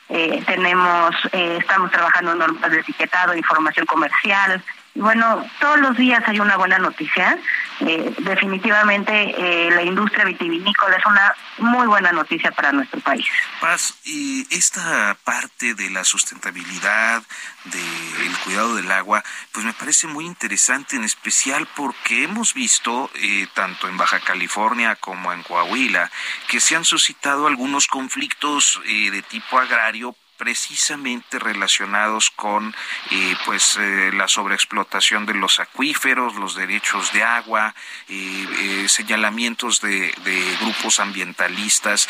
[0.08, 4.62] Eh, tenemos, eh, estamos trabajando en normas de etiquetado, información comercial,
[4.96, 7.38] bueno, todos los días hay una buena noticia.
[7.80, 13.26] Eh, definitivamente eh, la industria vitivinícola es una muy buena noticia para nuestro país.
[13.60, 17.22] Paz, y esta parte de la sustentabilidad,
[17.64, 23.46] del cuidado del agua, pues me parece muy interesante, en especial porque hemos visto, eh,
[23.52, 26.10] tanto en Baja California como en Coahuila,
[26.48, 32.74] que se han suscitado algunos conflictos de tipo agrario precisamente relacionados con
[33.10, 37.74] eh, pues eh, la sobreexplotación de los acuíferos, los derechos de agua,
[38.08, 40.14] eh, señalamientos de,
[40.60, 42.08] grupos ambientalistas.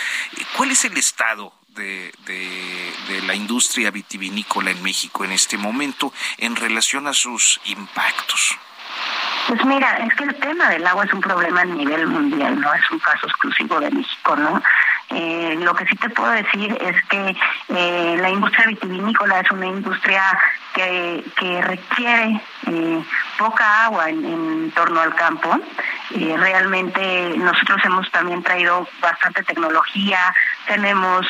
[0.57, 6.55] ¿Cuál es el estado de, de, la industria vitivinícola en México en este momento en
[6.55, 8.57] relación a sus impactos?
[9.47, 12.75] Pues mira, es que el tema del agua es un problema a nivel mundial, no
[12.75, 14.61] es un caso exclusivo de México, ¿no?
[15.11, 17.37] Eh, lo que sí te puedo decir es que
[17.69, 20.37] eh, la industria vitivinícola es una industria
[20.75, 23.05] que, que requiere eh,
[23.39, 25.61] poca agua en, torno al campo.
[26.11, 30.35] realmente nosotros hemos también traído bastante tecnología,
[30.67, 31.27] tenemos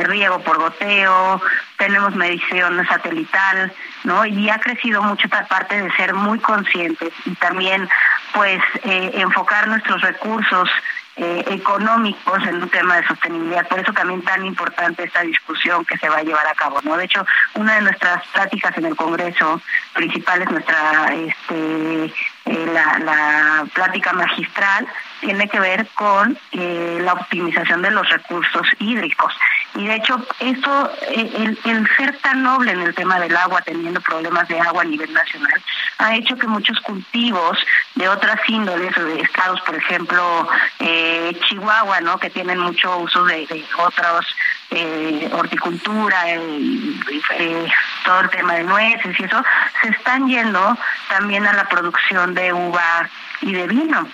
[0.00, 1.40] riego por goteo,
[1.78, 3.72] tenemos medición satelital,
[4.04, 4.26] ¿no?
[4.26, 7.88] Y ha crecido mucho esta parte de ser muy conscientes y también
[8.34, 10.68] pues enfocar nuestros recursos
[11.16, 13.66] eh, económicos en un tema de sostenibilidad.
[13.68, 16.78] Por eso también tan importante esta discusión que se va a llevar a cabo.
[16.82, 16.96] ¿no?
[16.96, 17.24] De hecho,
[17.54, 19.60] una de nuestras prácticas en el Congreso
[19.94, 22.12] principal es nuestra este,
[22.46, 24.86] eh, la, la plática magistral
[25.20, 29.32] tiene que ver con eh, la optimización de los recursos hídricos.
[29.74, 34.00] Y de hecho, esto, el, el, ser tan noble en el tema del agua, teniendo
[34.00, 35.62] problemas de agua a nivel nacional,
[35.98, 37.58] ha hecho que muchos cultivos
[37.94, 42.18] de otras índoles, de estados, por ejemplo, eh, Chihuahua, ¿no?
[42.18, 44.26] que tienen mucho uso de otros
[44.70, 47.66] eh, horticultura, eh,
[48.04, 49.42] todo el tema de nueces y eso,
[49.82, 50.76] se están yendo
[51.08, 53.08] también a la producción de uva
[53.42, 54.08] y de vino.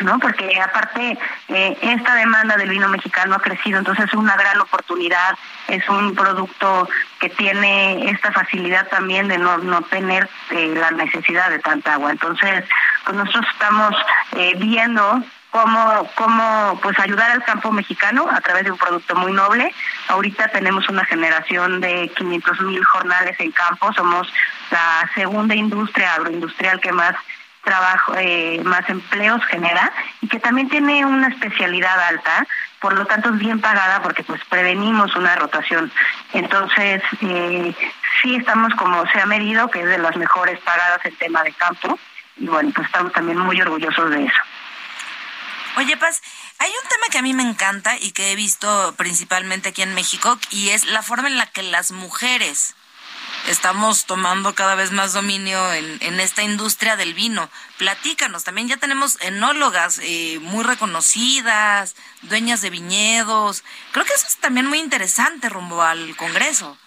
[0.00, 0.18] ¿no?
[0.18, 5.36] Porque aparte eh, esta demanda del vino mexicano ha crecido, entonces es una gran oportunidad,
[5.68, 6.88] es un producto
[7.20, 12.10] que tiene esta facilidad también de no, no tener eh, la necesidad de tanta agua.
[12.10, 12.64] Entonces,
[13.04, 13.94] pues nosotros estamos
[14.36, 15.22] eh, viendo
[15.54, 19.72] cómo, cómo pues ayudar al campo mexicano a través de un producto muy noble.
[20.08, 24.26] Ahorita tenemos una generación de 500 mil jornales en campo, somos
[24.72, 27.14] la segunda industria agroindustrial que más
[27.62, 32.44] trabajo, eh, más empleos genera y que también tiene una especialidad alta,
[32.80, 35.90] por lo tanto es bien pagada porque pues prevenimos una rotación.
[36.32, 37.72] Entonces, eh,
[38.20, 41.52] sí estamos como se ha medido, que es de las mejores pagadas en tema de
[41.52, 41.96] campo,
[42.38, 44.40] y bueno, pues estamos también muy orgullosos de eso.
[45.76, 46.22] Oye, Paz,
[46.58, 49.94] hay un tema que a mí me encanta y que he visto principalmente aquí en
[49.94, 52.76] México y es la forma en la que las mujeres
[53.48, 57.50] estamos tomando cada vez más dominio en, en esta industria del vino.
[57.76, 63.64] Platícanos, también ya tenemos enólogas eh, muy reconocidas, dueñas de viñedos.
[63.90, 66.78] Creo que eso es también muy interesante rumbo al Congreso.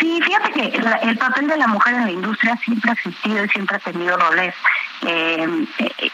[0.00, 3.48] Sí, fíjate que el papel de la mujer en la industria siempre ha existido y
[3.50, 4.54] siempre ha tenido roles
[5.02, 5.66] eh,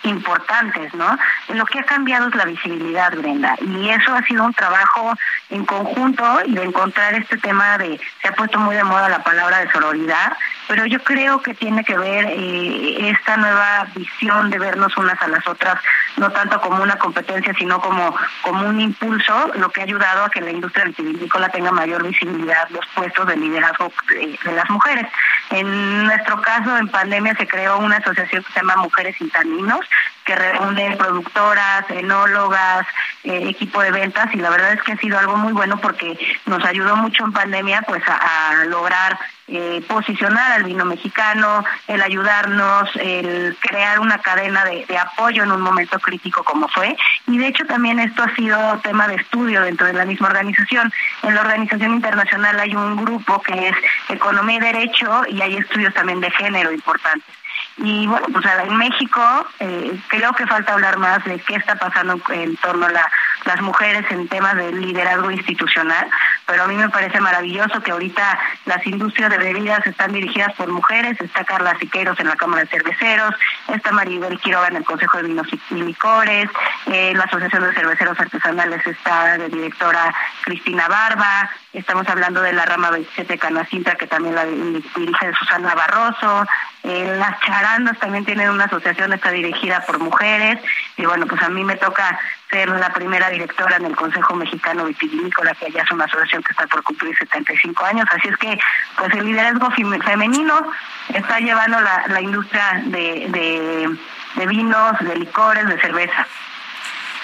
[0.04, 1.18] importantes, ¿no?
[1.48, 5.14] Lo que ha cambiado es la visibilidad, Brenda, y eso ha sido un trabajo
[5.50, 9.22] en conjunto y de encontrar este tema de, se ha puesto muy de moda la
[9.22, 10.32] palabra de sororidad,
[10.68, 15.28] pero yo creo que tiene que ver eh, esta nueva visión de vernos unas a
[15.28, 15.80] las otras,
[16.16, 20.30] no tanto como una competencia, sino como, como un impulso, lo que ha ayudado a
[20.30, 25.06] que la industria vitivinícola tenga mayor visibilidad, los puestos de liderazgo de, de las mujeres.
[25.50, 29.86] En nuestro caso, en pandemia se creó una asociación que se llama Mujeres Sin Taninos,
[30.24, 32.86] que reúne productoras, enólogas,
[33.24, 36.18] eh, equipo de ventas y la verdad es que ha sido algo muy bueno porque
[36.46, 42.90] nos ayudó mucho en pandemia pues a, lograr eh, posicionar al vino mexicano, el ayudarnos,
[42.96, 46.96] el crear una cadena de, apoyo en un momento crítico como fue.
[47.26, 50.92] Y de hecho también esto ha sido tema de estudio dentro de la misma organización.
[51.22, 53.76] En la organización internacional hay un grupo que es
[54.08, 57.34] Economía y Derecho y hay estudios también de género importantes.
[57.78, 59.20] Y bueno, pues en México
[59.60, 63.10] eh, creo que falta hablar más de qué está pasando en torno a la,
[63.44, 66.08] las mujeres en temas de liderazgo institucional,
[66.46, 70.68] pero a mí me parece maravilloso que ahorita las industrias de bebidas están dirigidas por
[70.68, 73.34] mujeres, está Carla Siqueiros en la Cámara de Cerveceros,
[73.68, 76.48] está Maribel Quiroga en el Consejo de Vinos y Licores,
[76.86, 80.14] eh, la Asociación de Cerveceros Artesanales está de directora
[80.44, 86.46] Cristina Barba, estamos hablando de la rama 27 Canacintra que también la dirige Susana Barroso,
[86.82, 90.58] eh, las charandas también tienen una asociación, está dirigida por mujeres,
[90.96, 92.18] y bueno, pues a mí me toca
[92.50, 96.52] ser la primera directora en el Consejo Mexicano Vitivinícola, que ya es una asociación que
[96.52, 98.58] está por cumplir 75 años, así es que
[98.96, 100.72] pues el liderazgo femenino
[101.12, 103.98] está llevando la, la industria de, de,
[104.36, 106.26] de vinos, de licores, de cerveza.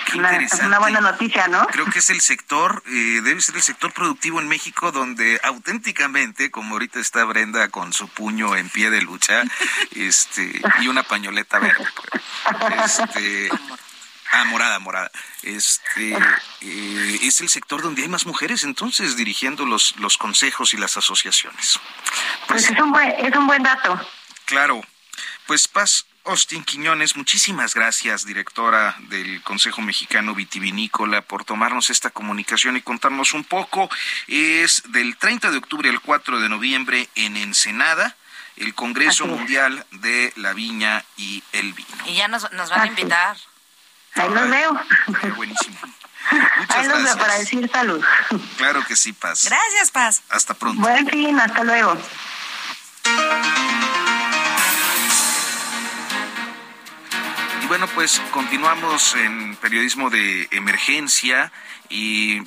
[0.07, 1.67] Es una buena noticia, ¿no?
[1.69, 6.51] Creo que es el sector, eh, debe ser el sector productivo en México donde auténticamente,
[6.51, 9.43] como ahorita está Brenda con su puño en pie de lucha,
[9.97, 11.87] este, y una pañoleta verde,
[12.85, 13.51] este,
[14.33, 15.11] ah, morada, morada,
[15.43, 16.17] este,
[16.61, 20.97] eh, es el sector donde hay más mujeres entonces dirigiendo los, los consejos y las
[20.97, 21.81] asociaciones.
[22.47, 24.01] Pues, pues es un buen, es un buen dato.
[24.45, 24.83] Claro,
[25.47, 32.77] pues Paz, Austin Quiñones, muchísimas gracias, directora del Consejo Mexicano Vitivinícola, por tomarnos esta comunicación
[32.77, 33.91] y contarnos un poco.
[34.29, 38.17] Es del 30 de octubre al 4 de noviembre en Ensenada,
[38.57, 41.89] el Congreso Mundial de la Viña y el Vino.
[42.07, 43.37] Y ya nos, van a invitar.
[44.15, 44.81] Ahí los veo.
[45.37, 45.79] Buenísimo.
[46.59, 48.05] Muchas Ahí los veo para decir salud.
[48.59, 49.47] Claro que sí, Paz.
[49.47, 50.23] Gracias, Paz.
[50.29, 50.81] Hasta pronto.
[50.81, 51.99] Buen fin, hasta luego.
[57.83, 61.51] Bueno, pues continuamos en periodismo de emergencia
[61.89, 62.41] y,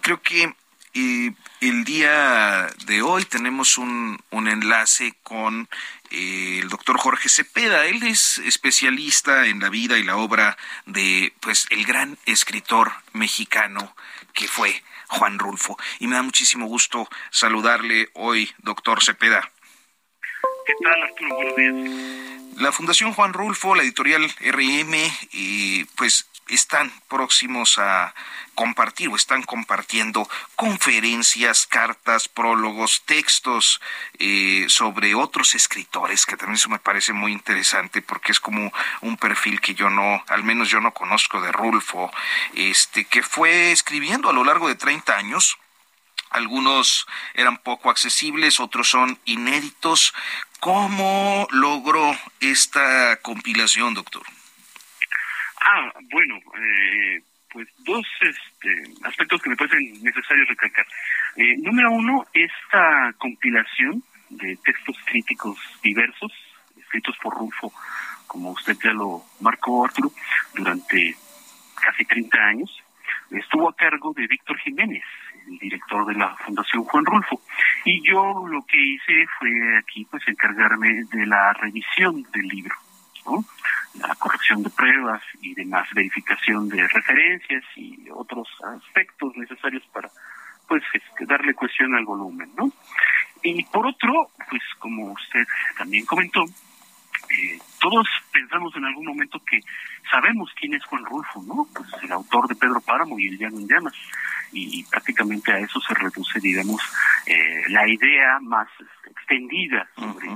[0.00, 0.52] creo que
[1.60, 5.68] el día de hoy tenemos un, un enlace con
[6.10, 7.86] eh, el doctor Jorge Cepeda.
[7.86, 13.94] Él es especialista en la vida y la obra de pues el gran escritor mexicano
[14.34, 15.78] que fue Juan Rulfo.
[16.00, 19.48] Y me da muchísimo gusto saludarle hoy, doctor Cepeda.
[20.66, 21.36] ¿Qué tal, Arturo?
[21.36, 22.41] Buenos días.
[22.56, 24.94] La Fundación Juan Rulfo, la editorial RM,
[25.32, 28.14] eh, pues están próximos a
[28.54, 33.80] compartir o están compartiendo conferencias, cartas, prólogos, textos
[34.18, 39.16] eh, sobre otros escritores, que también eso me parece muy interesante porque es como un
[39.16, 42.10] perfil que yo no, al menos yo no conozco de Rulfo,
[42.54, 45.58] este, que fue escribiendo a lo largo de 30 años.
[46.32, 50.14] Algunos eran poco accesibles, otros son inéditos.
[50.60, 54.22] ¿Cómo logró esta compilación, doctor?
[55.60, 57.22] Ah, bueno, eh,
[57.52, 60.86] pues dos este, aspectos que me parecen necesarios recalcar.
[61.36, 66.32] Eh, número uno, esta compilación de textos críticos diversos,
[66.76, 67.72] escritos por Rufo,
[68.26, 70.10] como usted ya lo marcó, Arturo,
[70.54, 71.14] durante
[71.74, 72.82] casi 30 años,
[73.30, 75.04] estuvo a cargo de Víctor Jiménez,
[75.46, 77.40] el director de la Fundación Juan Rulfo.
[77.84, 82.74] Y yo lo que hice fue aquí pues encargarme de la revisión del libro,
[83.26, 83.44] ¿no?
[83.94, 90.10] la corrección de pruebas y demás verificación de referencias y otros aspectos necesarios para
[90.66, 92.72] pues este, darle cuestión al volumen, ¿no?
[93.42, 95.44] Y por otro, pues como usted
[95.76, 99.58] también comentó, eh, todos pensamos en algún momento que
[100.08, 101.66] sabemos quién es Juan Rulfo, ¿no?
[101.74, 103.94] Pues el autor de Pedro Páramo y El Llano en Llamas
[104.52, 106.80] y prácticamente a eso se reduce, digamos,
[107.26, 108.68] eh, la idea más
[109.10, 110.28] extendida sobre,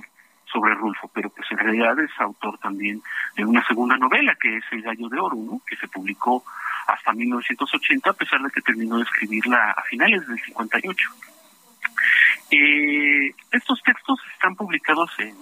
[0.51, 3.01] sobre Rulfo, pero pues en realidad es autor también
[3.36, 5.61] de una segunda novela que es El Gallo de Oro, ¿no?
[5.64, 6.42] que se publicó
[6.88, 11.11] hasta 1980 a pesar de que terminó de escribirla a finales del 58.
[12.50, 15.34] Eh, estos textos están publicados en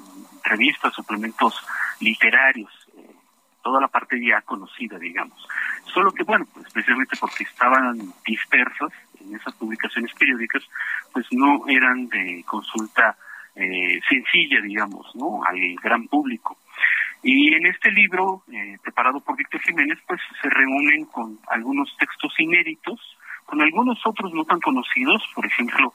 [0.44, 1.54] revistas, suplementos
[2.00, 2.72] literarios,
[3.62, 5.48] toda la parte ya conocida, digamos.
[5.92, 10.62] Solo que, bueno, pues especialmente porque estaban dispersas en esas publicaciones periódicas,
[11.12, 13.16] pues no eran de consulta
[13.56, 15.42] eh, sencilla, digamos, ¿no?
[15.44, 16.58] Al gran público.
[17.22, 22.34] Y en este libro, eh, preparado por Víctor Jiménez, pues se reúnen con algunos textos
[22.38, 23.00] inéditos,
[23.46, 25.94] con algunos otros no tan conocidos, por ejemplo,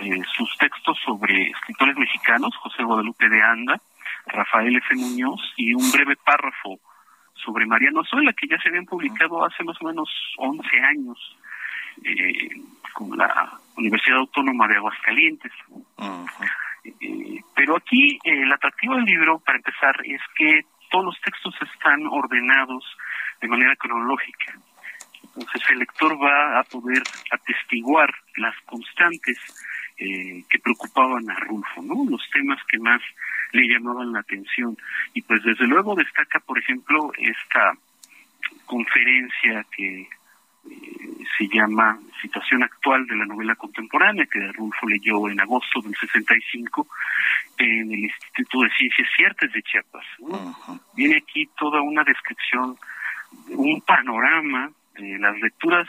[0.00, 3.80] eh, sus textos sobre escritores mexicanos, José Guadalupe de Anda,
[4.26, 4.94] Rafael F.
[4.94, 6.78] Muñoz, y un breve párrafo
[7.34, 10.08] sobre Mariano Azuela, que ya se habían publicado hace más o menos
[10.38, 11.36] 11 años
[12.04, 12.50] eh,
[12.92, 15.52] con la Universidad Autónoma de Aguascalientes.
[16.84, 21.54] Eh, pero aquí eh, el atractivo del libro, para empezar, es que todos los textos
[21.74, 22.84] están ordenados
[23.40, 24.58] de manera cronológica.
[25.38, 29.38] Entonces el lector va a poder atestiguar las constantes
[29.96, 32.04] eh, que preocupaban a Rulfo, ¿no?
[32.10, 33.00] Los temas que más
[33.52, 34.76] le llamaban la atención.
[35.14, 37.74] Y pues desde luego destaca, por ejemplo, esta
[38.66, 40.08] conferencia que eh,
[41.36, 46.88] se llama Situación actual de la novela contemporánea, que Rulfo leyó en agosto del 65
[47.58, 50.04] en el Instituto de Ciencias Ciertas de Chiapas.
[50.96, 52.76] Viene aquí toda una descripción,
[53.50, 55.88] un panorama de las lecturas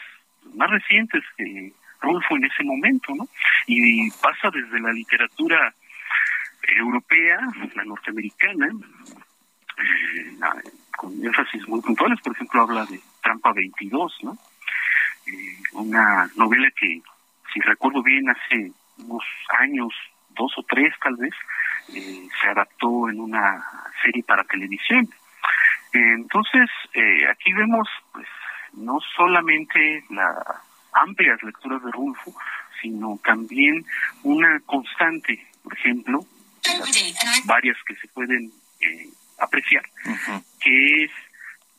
[0.53, 3.27] más recientes que Rulfo en ese momento, ¿no?
[3.67, 5.73] Y pasa desde la literatura
[6.63, 7.39] europea,
[7.75, 8.69] la norteamericana,
[9.77, 14.37] eh, con énfasis muy puntuales, por ejemplo, habla de Trampa 22, ¿no?
[15.27, 17.01] Eh, una novela que,
[17.53, 19.23] si recuerdo bien, hace unos
[19.59, 19.93] años,
[20.29, 21.33] dos o tres tal vez,
[21.93, 23.63] eh, se adaptó en una
[24.01, 25.07] serie para televisión.
[25.91, 26.69] entonces,
[27.31, 28.27] aquí vemos, pues,
[28.73, 30.35] no solamente las
[30.93, 32.33] amplias lecturas de Rulfo,
[32.81, 33.85] sino también
[34.23, 36.25] una constante, por ejemplo,
[37.45, 39.09] varias que se pueden eh,
[39.39, 39.83] apreciar,
[40.59, 41.11] que es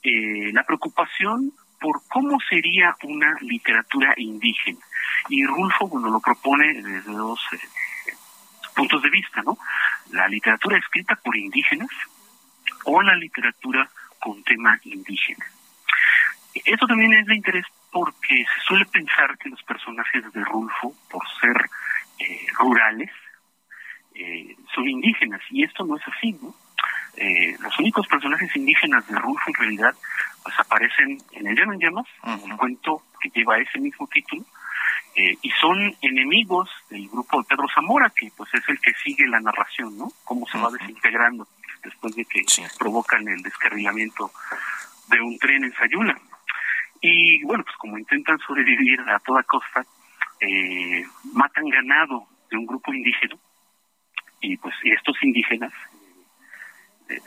[0.02, 4.80] eh, la preocupación por cómo sería una literatura indígena.
[5.28, 7.58] Y Rulfo, bueno, lo propone desde dos eh,
[8.74, 9.58] puntos de vista, ¿no?
[10.10, 11.90] La literatura escrita por indígenas
[12.84, 13.88] o la literatura
[14.18, 15.46] con tema indígena.
[16.54, 21.22] Eso también es de interés porque se suele pensar que los personajes de Rulfo, por
[21.40, 21.70] ser
[22.58, 23.10] rurales,
[24.14, 26.54] eh, son indígenas y esto no es así, ¿no?
[27.16, 29.94] Eh, los únicos personajes indígenas de Rulfo en realidad
[30.42, 34.44] pues aparecen en El Llano en Llamas, un cuento que lleva ese mismo título,
[35.16, 39.26] eh, y son enemigos del grupo de Pedro Zamora, que pues es el que sigue
[39.26, 40.10] la narración, ¿no?
[40.24, 41.46] Cómo se va desintegrando
[41.82, 42.42] después de que
[42.78, 44.30] provocan el descarrilamiento
[45.08, 46.18] de un tren en Sayula.
[47.00, 49.84] Y bueno, pues como intentan sobrevivir a toda costa,
[51.32, 53.36] matan ganado de un grupo indígena
[54.40, 55.72] y pues estos indígenas
[57.08, 57.20] eh,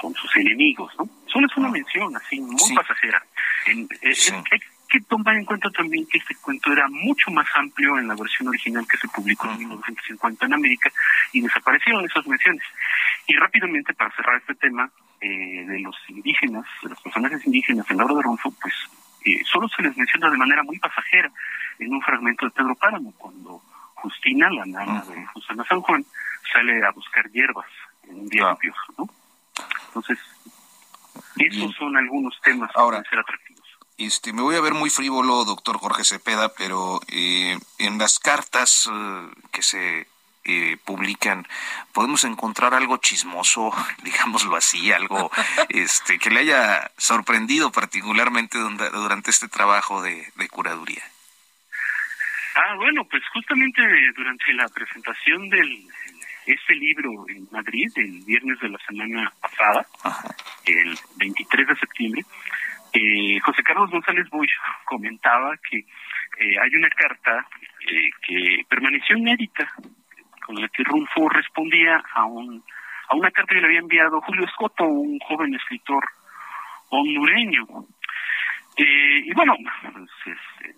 [0.00, 1.08] son sus enemigos, ¿no?
[1.26, 1.72] Solo es una ah.
[1.72, 3.22] mención así muy pasajera.
[3.66, 4.14] En, eh,
[4.50, 8.14] hay que tomar en cuenta también que este cuento era mucho más amplio en la
[8.14, 10.90] versión original que se publicó en 1950 en América
[11.32, 12.64] y desaparecieron esas menciones.
[13.26, 17.98] Y rápidamente, para cerrar este tema eh, de los indígenas, de los personajes indígenas en
[17.98, 18.74] la obra de Ronzo, pues
[19.50, 21.30] solo se les menciona de manera muy pasajera
[21.78, 23.62] en un fragmento de Pedro Páramo, cuando
[23.94, 26.04] Justina, la nana de Susana San Juan,
[26.52, 27.66] sale a buscar hierbas
[28.08, 29.08] en un día lluvioso, ¿no?
[29.88, 30.18] Entonces,
[31.36, 33.60] esos son algunos temas Ahora, que ser atractivos.
[33.98, 38.88] Este, me voy a ver muy frívolo, doctor Jorge Cepeda, pero eh, en las cartas
[38.90, 40.06] eh, que se
[40.44, 41.46] eh, publican,
[41.92, 43.72] podemos encontrar algo chismoso,
[44.02, 45.30] digámoslo así, algo
[45.68, 51.02] este que le haya sorprendido particularmente durante este trabajo de curaduría.
[52.54, 53.80] Ah, bueno, pues justamente
[54.16, 55.86] durante la presentación del
[56.46, 59.86] este libro en Madrid el viernes de la semana pasada,
[60.64, 62.22] el 23 de septiembre,
[62.92, 64.50] eh, José Carlos González Bush
[64.84, 67.46] comentaba que eh, hay una carta
[67.88, 69.72] eh, que permaneció inédita
[70.50, 72.64] con la que Rulfo respondía a un
[73.08, 76.04] a una carta que le había enviado Julio Escoto, un joven escritor
[76.88, 77.66] hondureño.
[78.76, 80.74] y bueno, pues, este,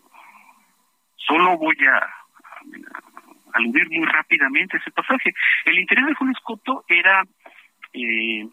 [1.17, 2.07] Solo voy a,
[3.55, 5.33] aludir muy rápidamente a ese pasaje.
[5.65, 7.23] El interés de Julio Escoto era
[7.95, 8.47] eh,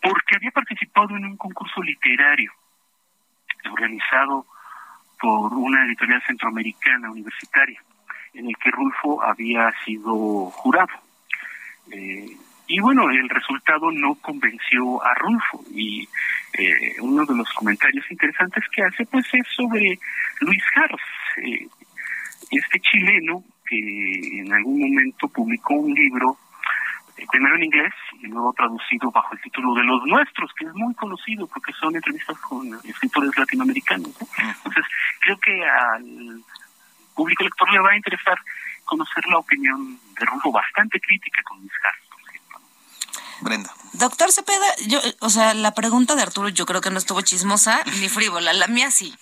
[0.00, 2.52] porque había participado en un concurso literario
[3.70, 4.46] organizado
[5.20, 7.82] por una editorial centroamericana universitaria,
[8.34, 10.92] en el que Rulfo había sido jurado.
[11.90, 16.08] Eh, y bueno, el resultado no convenció a Rulfo y
[16.54, 19.98] eh, uno de los comentarios interesantes que hace pues es sobre
[20.40, 21.02] Luis Hars,
[21.42, 21.66] eh,
[22.50, 26.38] este chileno que en algún momento publicó un libro
[27.16, 30.74] eh, primero en inglés y luego traducido bajo el título de Los Nuestros, que es
[30.74, 34.16] muy conocido porque son entrevistas con escritores latinoamericanos.
[34.38, 34.84] Entonces,
[35.20, 36.42] creo que al
[37.14, 38.38] público lector le va a interesar
[38.84, 42.04] conocer la opinión de Rulfo bastante crítica con Luis Hars.
[43.40, 43.74] Brenda.
[43.94, 47.82] Doctor Cepeda, yo, o sea, la pregunta de Arturo yo creo que no estuvo chismosa
[48.00, 49.14] ni frívola, la mía sí.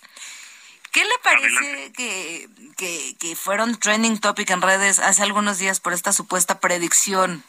[0.92, 5.94] ¿Qué le parece que, que, que, fueron trending topic en redes hace algunos días por
[5.94, 7.42] esta supuesta predicción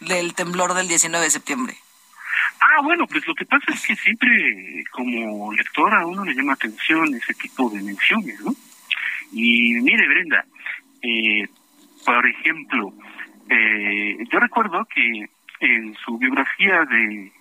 [0.00, 1.76] del temblor del 19 de septiembre?
[2.60, 6.54] Ah, bueno, pues lo que pasa es que siempre como lector a uno le llama
[6.54, 8.54] atención ese tipo de menciones, ¿no?
[9.32, 10.44] Y mire, Brenda,
[11.02, 11.48] eh,
[12.04, 12.92] por ejemplo,
[13.48, 15.28] eh, yo recuerdo que
[15.60, 17.32] en su biografía de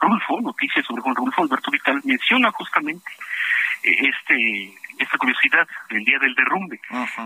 [0.00, 3.10] Rulfo, Noticias sobre Juan Rulfo, Alberto Vital menciona justamente
[3.82, 6.80] este esta curiosidad del día del derrumbe.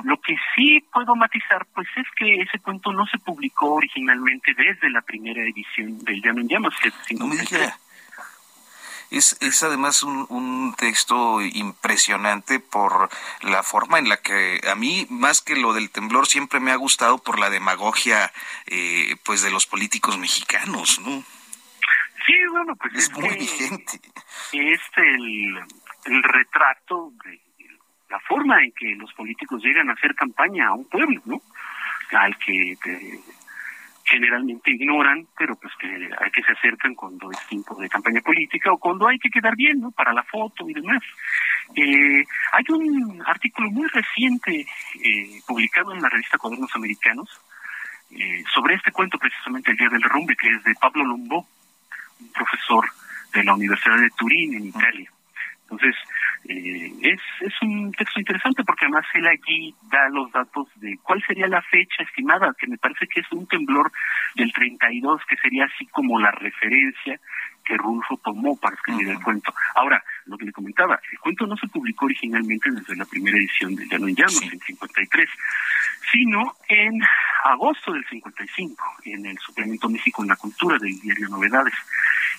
[0.04, 4.90] Lo que sí puedo matizar, pues es que ese cuento no se publicó originalmente desde
[4.90, 6.74] la primera edición del Llano en Llamas,
[7.18, 7.36] no me
[9.10, 13.08] es, es además un, un, texto impresionante por
[13.42, 16.76] la forma en la que a mí, más que lo del temblor, siempre me ha
[16.76, 18.32] gustado por la demagogia
[18.66, 21.24] eh, pues de los políticos mexicanos, ¿no?
[22.26, 24.00] Sí, bueno, pues es, muy vigente.
[24.52, 25.58] Es el,
[26.04, 27.40] el retrato de
[28.10, 31.40] la forma en que los políticos llegan a hacer campaña a un pueblo, ¿no?
[32.10, 32.76] Al que
[34.08, 38.72] generalmente ignoran, pero pues que hay que se acercan cuando es tiempo de campaña política
[38.72, 39.90] o cuando hay que quedar bien, ¿no?
[39.90, 41.02] Para la foto y demás.
[41.74, 44.66] Eh, hay un artículo muy reciente
[45.04, 47.28] eh, publicado en la revista Cuadernos Americanos
[48.10, 51.46] eh, sobre este cuento precisamente el día del derrumbe, que es de Pablo Lombó,
[52.20, 52.84] un profesor
[53.34, 55.12] de la Universidad de Turín en Italia.
[55.70, 55.94] Entonces,
[56.48, 61.22] eh, es, es un texto interesante porque además él allí da los datos de cuál
[61.26, 63.92] sería la fecha estimada, que me parece que es un temblor
[64.34, 67.20] del 32, que sería así como la referencia
[67.64, 69.52] que Rulfo tomó para escribir el cuento.
[69.74, 73.74] Ahora, lo que le comentaba, el cuento no se publicó originalmente desde la primera edición
[73.74, 75.28] de Llano en Llanos, en 53,
[76.12, 77.00] sino en
[77.44, 81.74] agosto del 55, en el suplemento México en la Cultura del diario Novedades.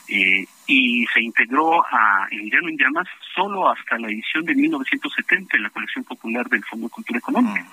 [0.07, 5.57] Eh, y se integró a El Llano en Llamas solo hasta la edición de 1970
[5.57, 7.65] en la colección popular del Fondo de Cultura Económica.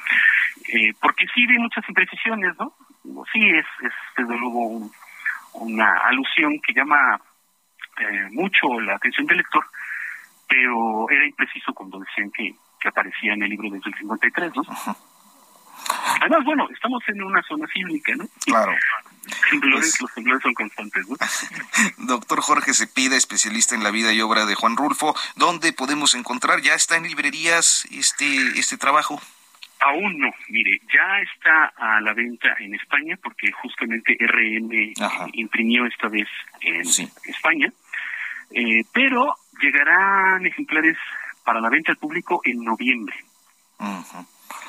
[0.69, 2.75] Eh, porque sí hay muchas imprecisiones, ¿no?
[3.33, 4.91] Sí es, es desde luego
[5.55, 7.21] una alusión que llama
[7.99, 9.64] eh, mucho la atención del lector,
[10.49, 14.63] pero era impreciso cuando decían que, que aparecía en el libro desde el 53, ¿no?
[16.21, 18.27] Además, bueno, estamos en una zona sísmica, ¿no?
[18.45, 18.73] Claro.
[19.61, 21.17] Pues los temblores son constantes, ¿no?
[22.07, 26.61] Doctor Jorge Cepida, especialista en la vida y obra de Juan Rulfo, ¿dónde podemos encontrar?
[26.61, 28.27] ¿Ya está en librerías este,
[28.57, 29.21] este trabajo?
[29.81, 34.95] Aún no, mire, ya está a la venta en España porque justamente RM
[35.33, 36.29] imprimió esta vez
[36.61, 36.83] en
[37.25, 37.73] España,
[38.53, 40.97] eh, pero llegarán ejemplares
[41.45, 43.15] para la venta al público en noviembre.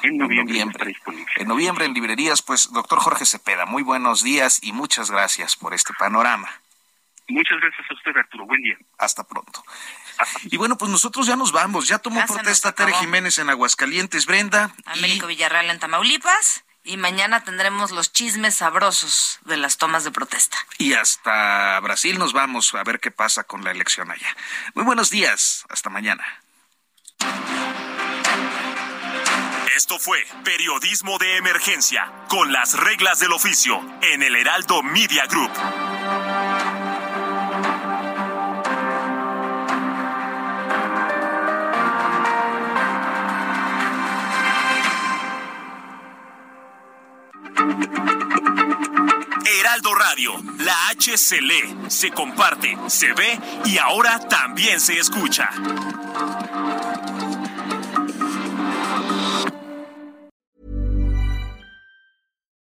[0.03, 0.59] En noviembre.
[1.37, 1.85] En noviembre.
[1.85, 6.49] En librerías, pues, doctor Jorge Cepeda, muy buenos días y muchas gracias por este panorama.
[7.29, 8.45] Muchas gracias a usted, Arturo.
[8.45, 8.77] Buen día.
[8.97, 9.63] Hasta pronto.
[10.45, 11.87] Y bueno, pues nosotros ya nos vamos.
[11.87, 14.73] Ya tomó protesta Tere Jiménez en Aguascalientes, Brenda.
[14.85, 16.63] Américo Villarreal en Tamaulipas.
[16.87, 20.57] Y mañana tendremos los chismes sabrosos de las tomas de protesta.
[20.77, 24.33] Y hasta Brasil nos vamos a ver qué pasa con la elección allá.
[24.73, 25.65] Muy buenos días.
[25.67, 26.23] Hasta mañana.
[29.75, 35.51] Esto fue Periodismo de Emergencia, con las reglas del oficio, en el Heraldo Media Group.
[49.45, 51.39] Heraldo Radio, la H se
[51.89, 55.49] se comparte, se ve y ahora también se escucha.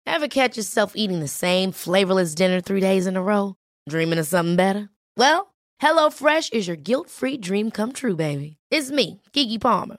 [0.06, 3.56] Ever catch yourself eating the same flavorless dinner three days in a row?
[3.88, 4.88] Dreaming of something better?
[5.16, 8.56] Well, HelloFresh is your guilt-free dream come true, baby.
[8.70, 9.98] It's me, Kiki Palmer.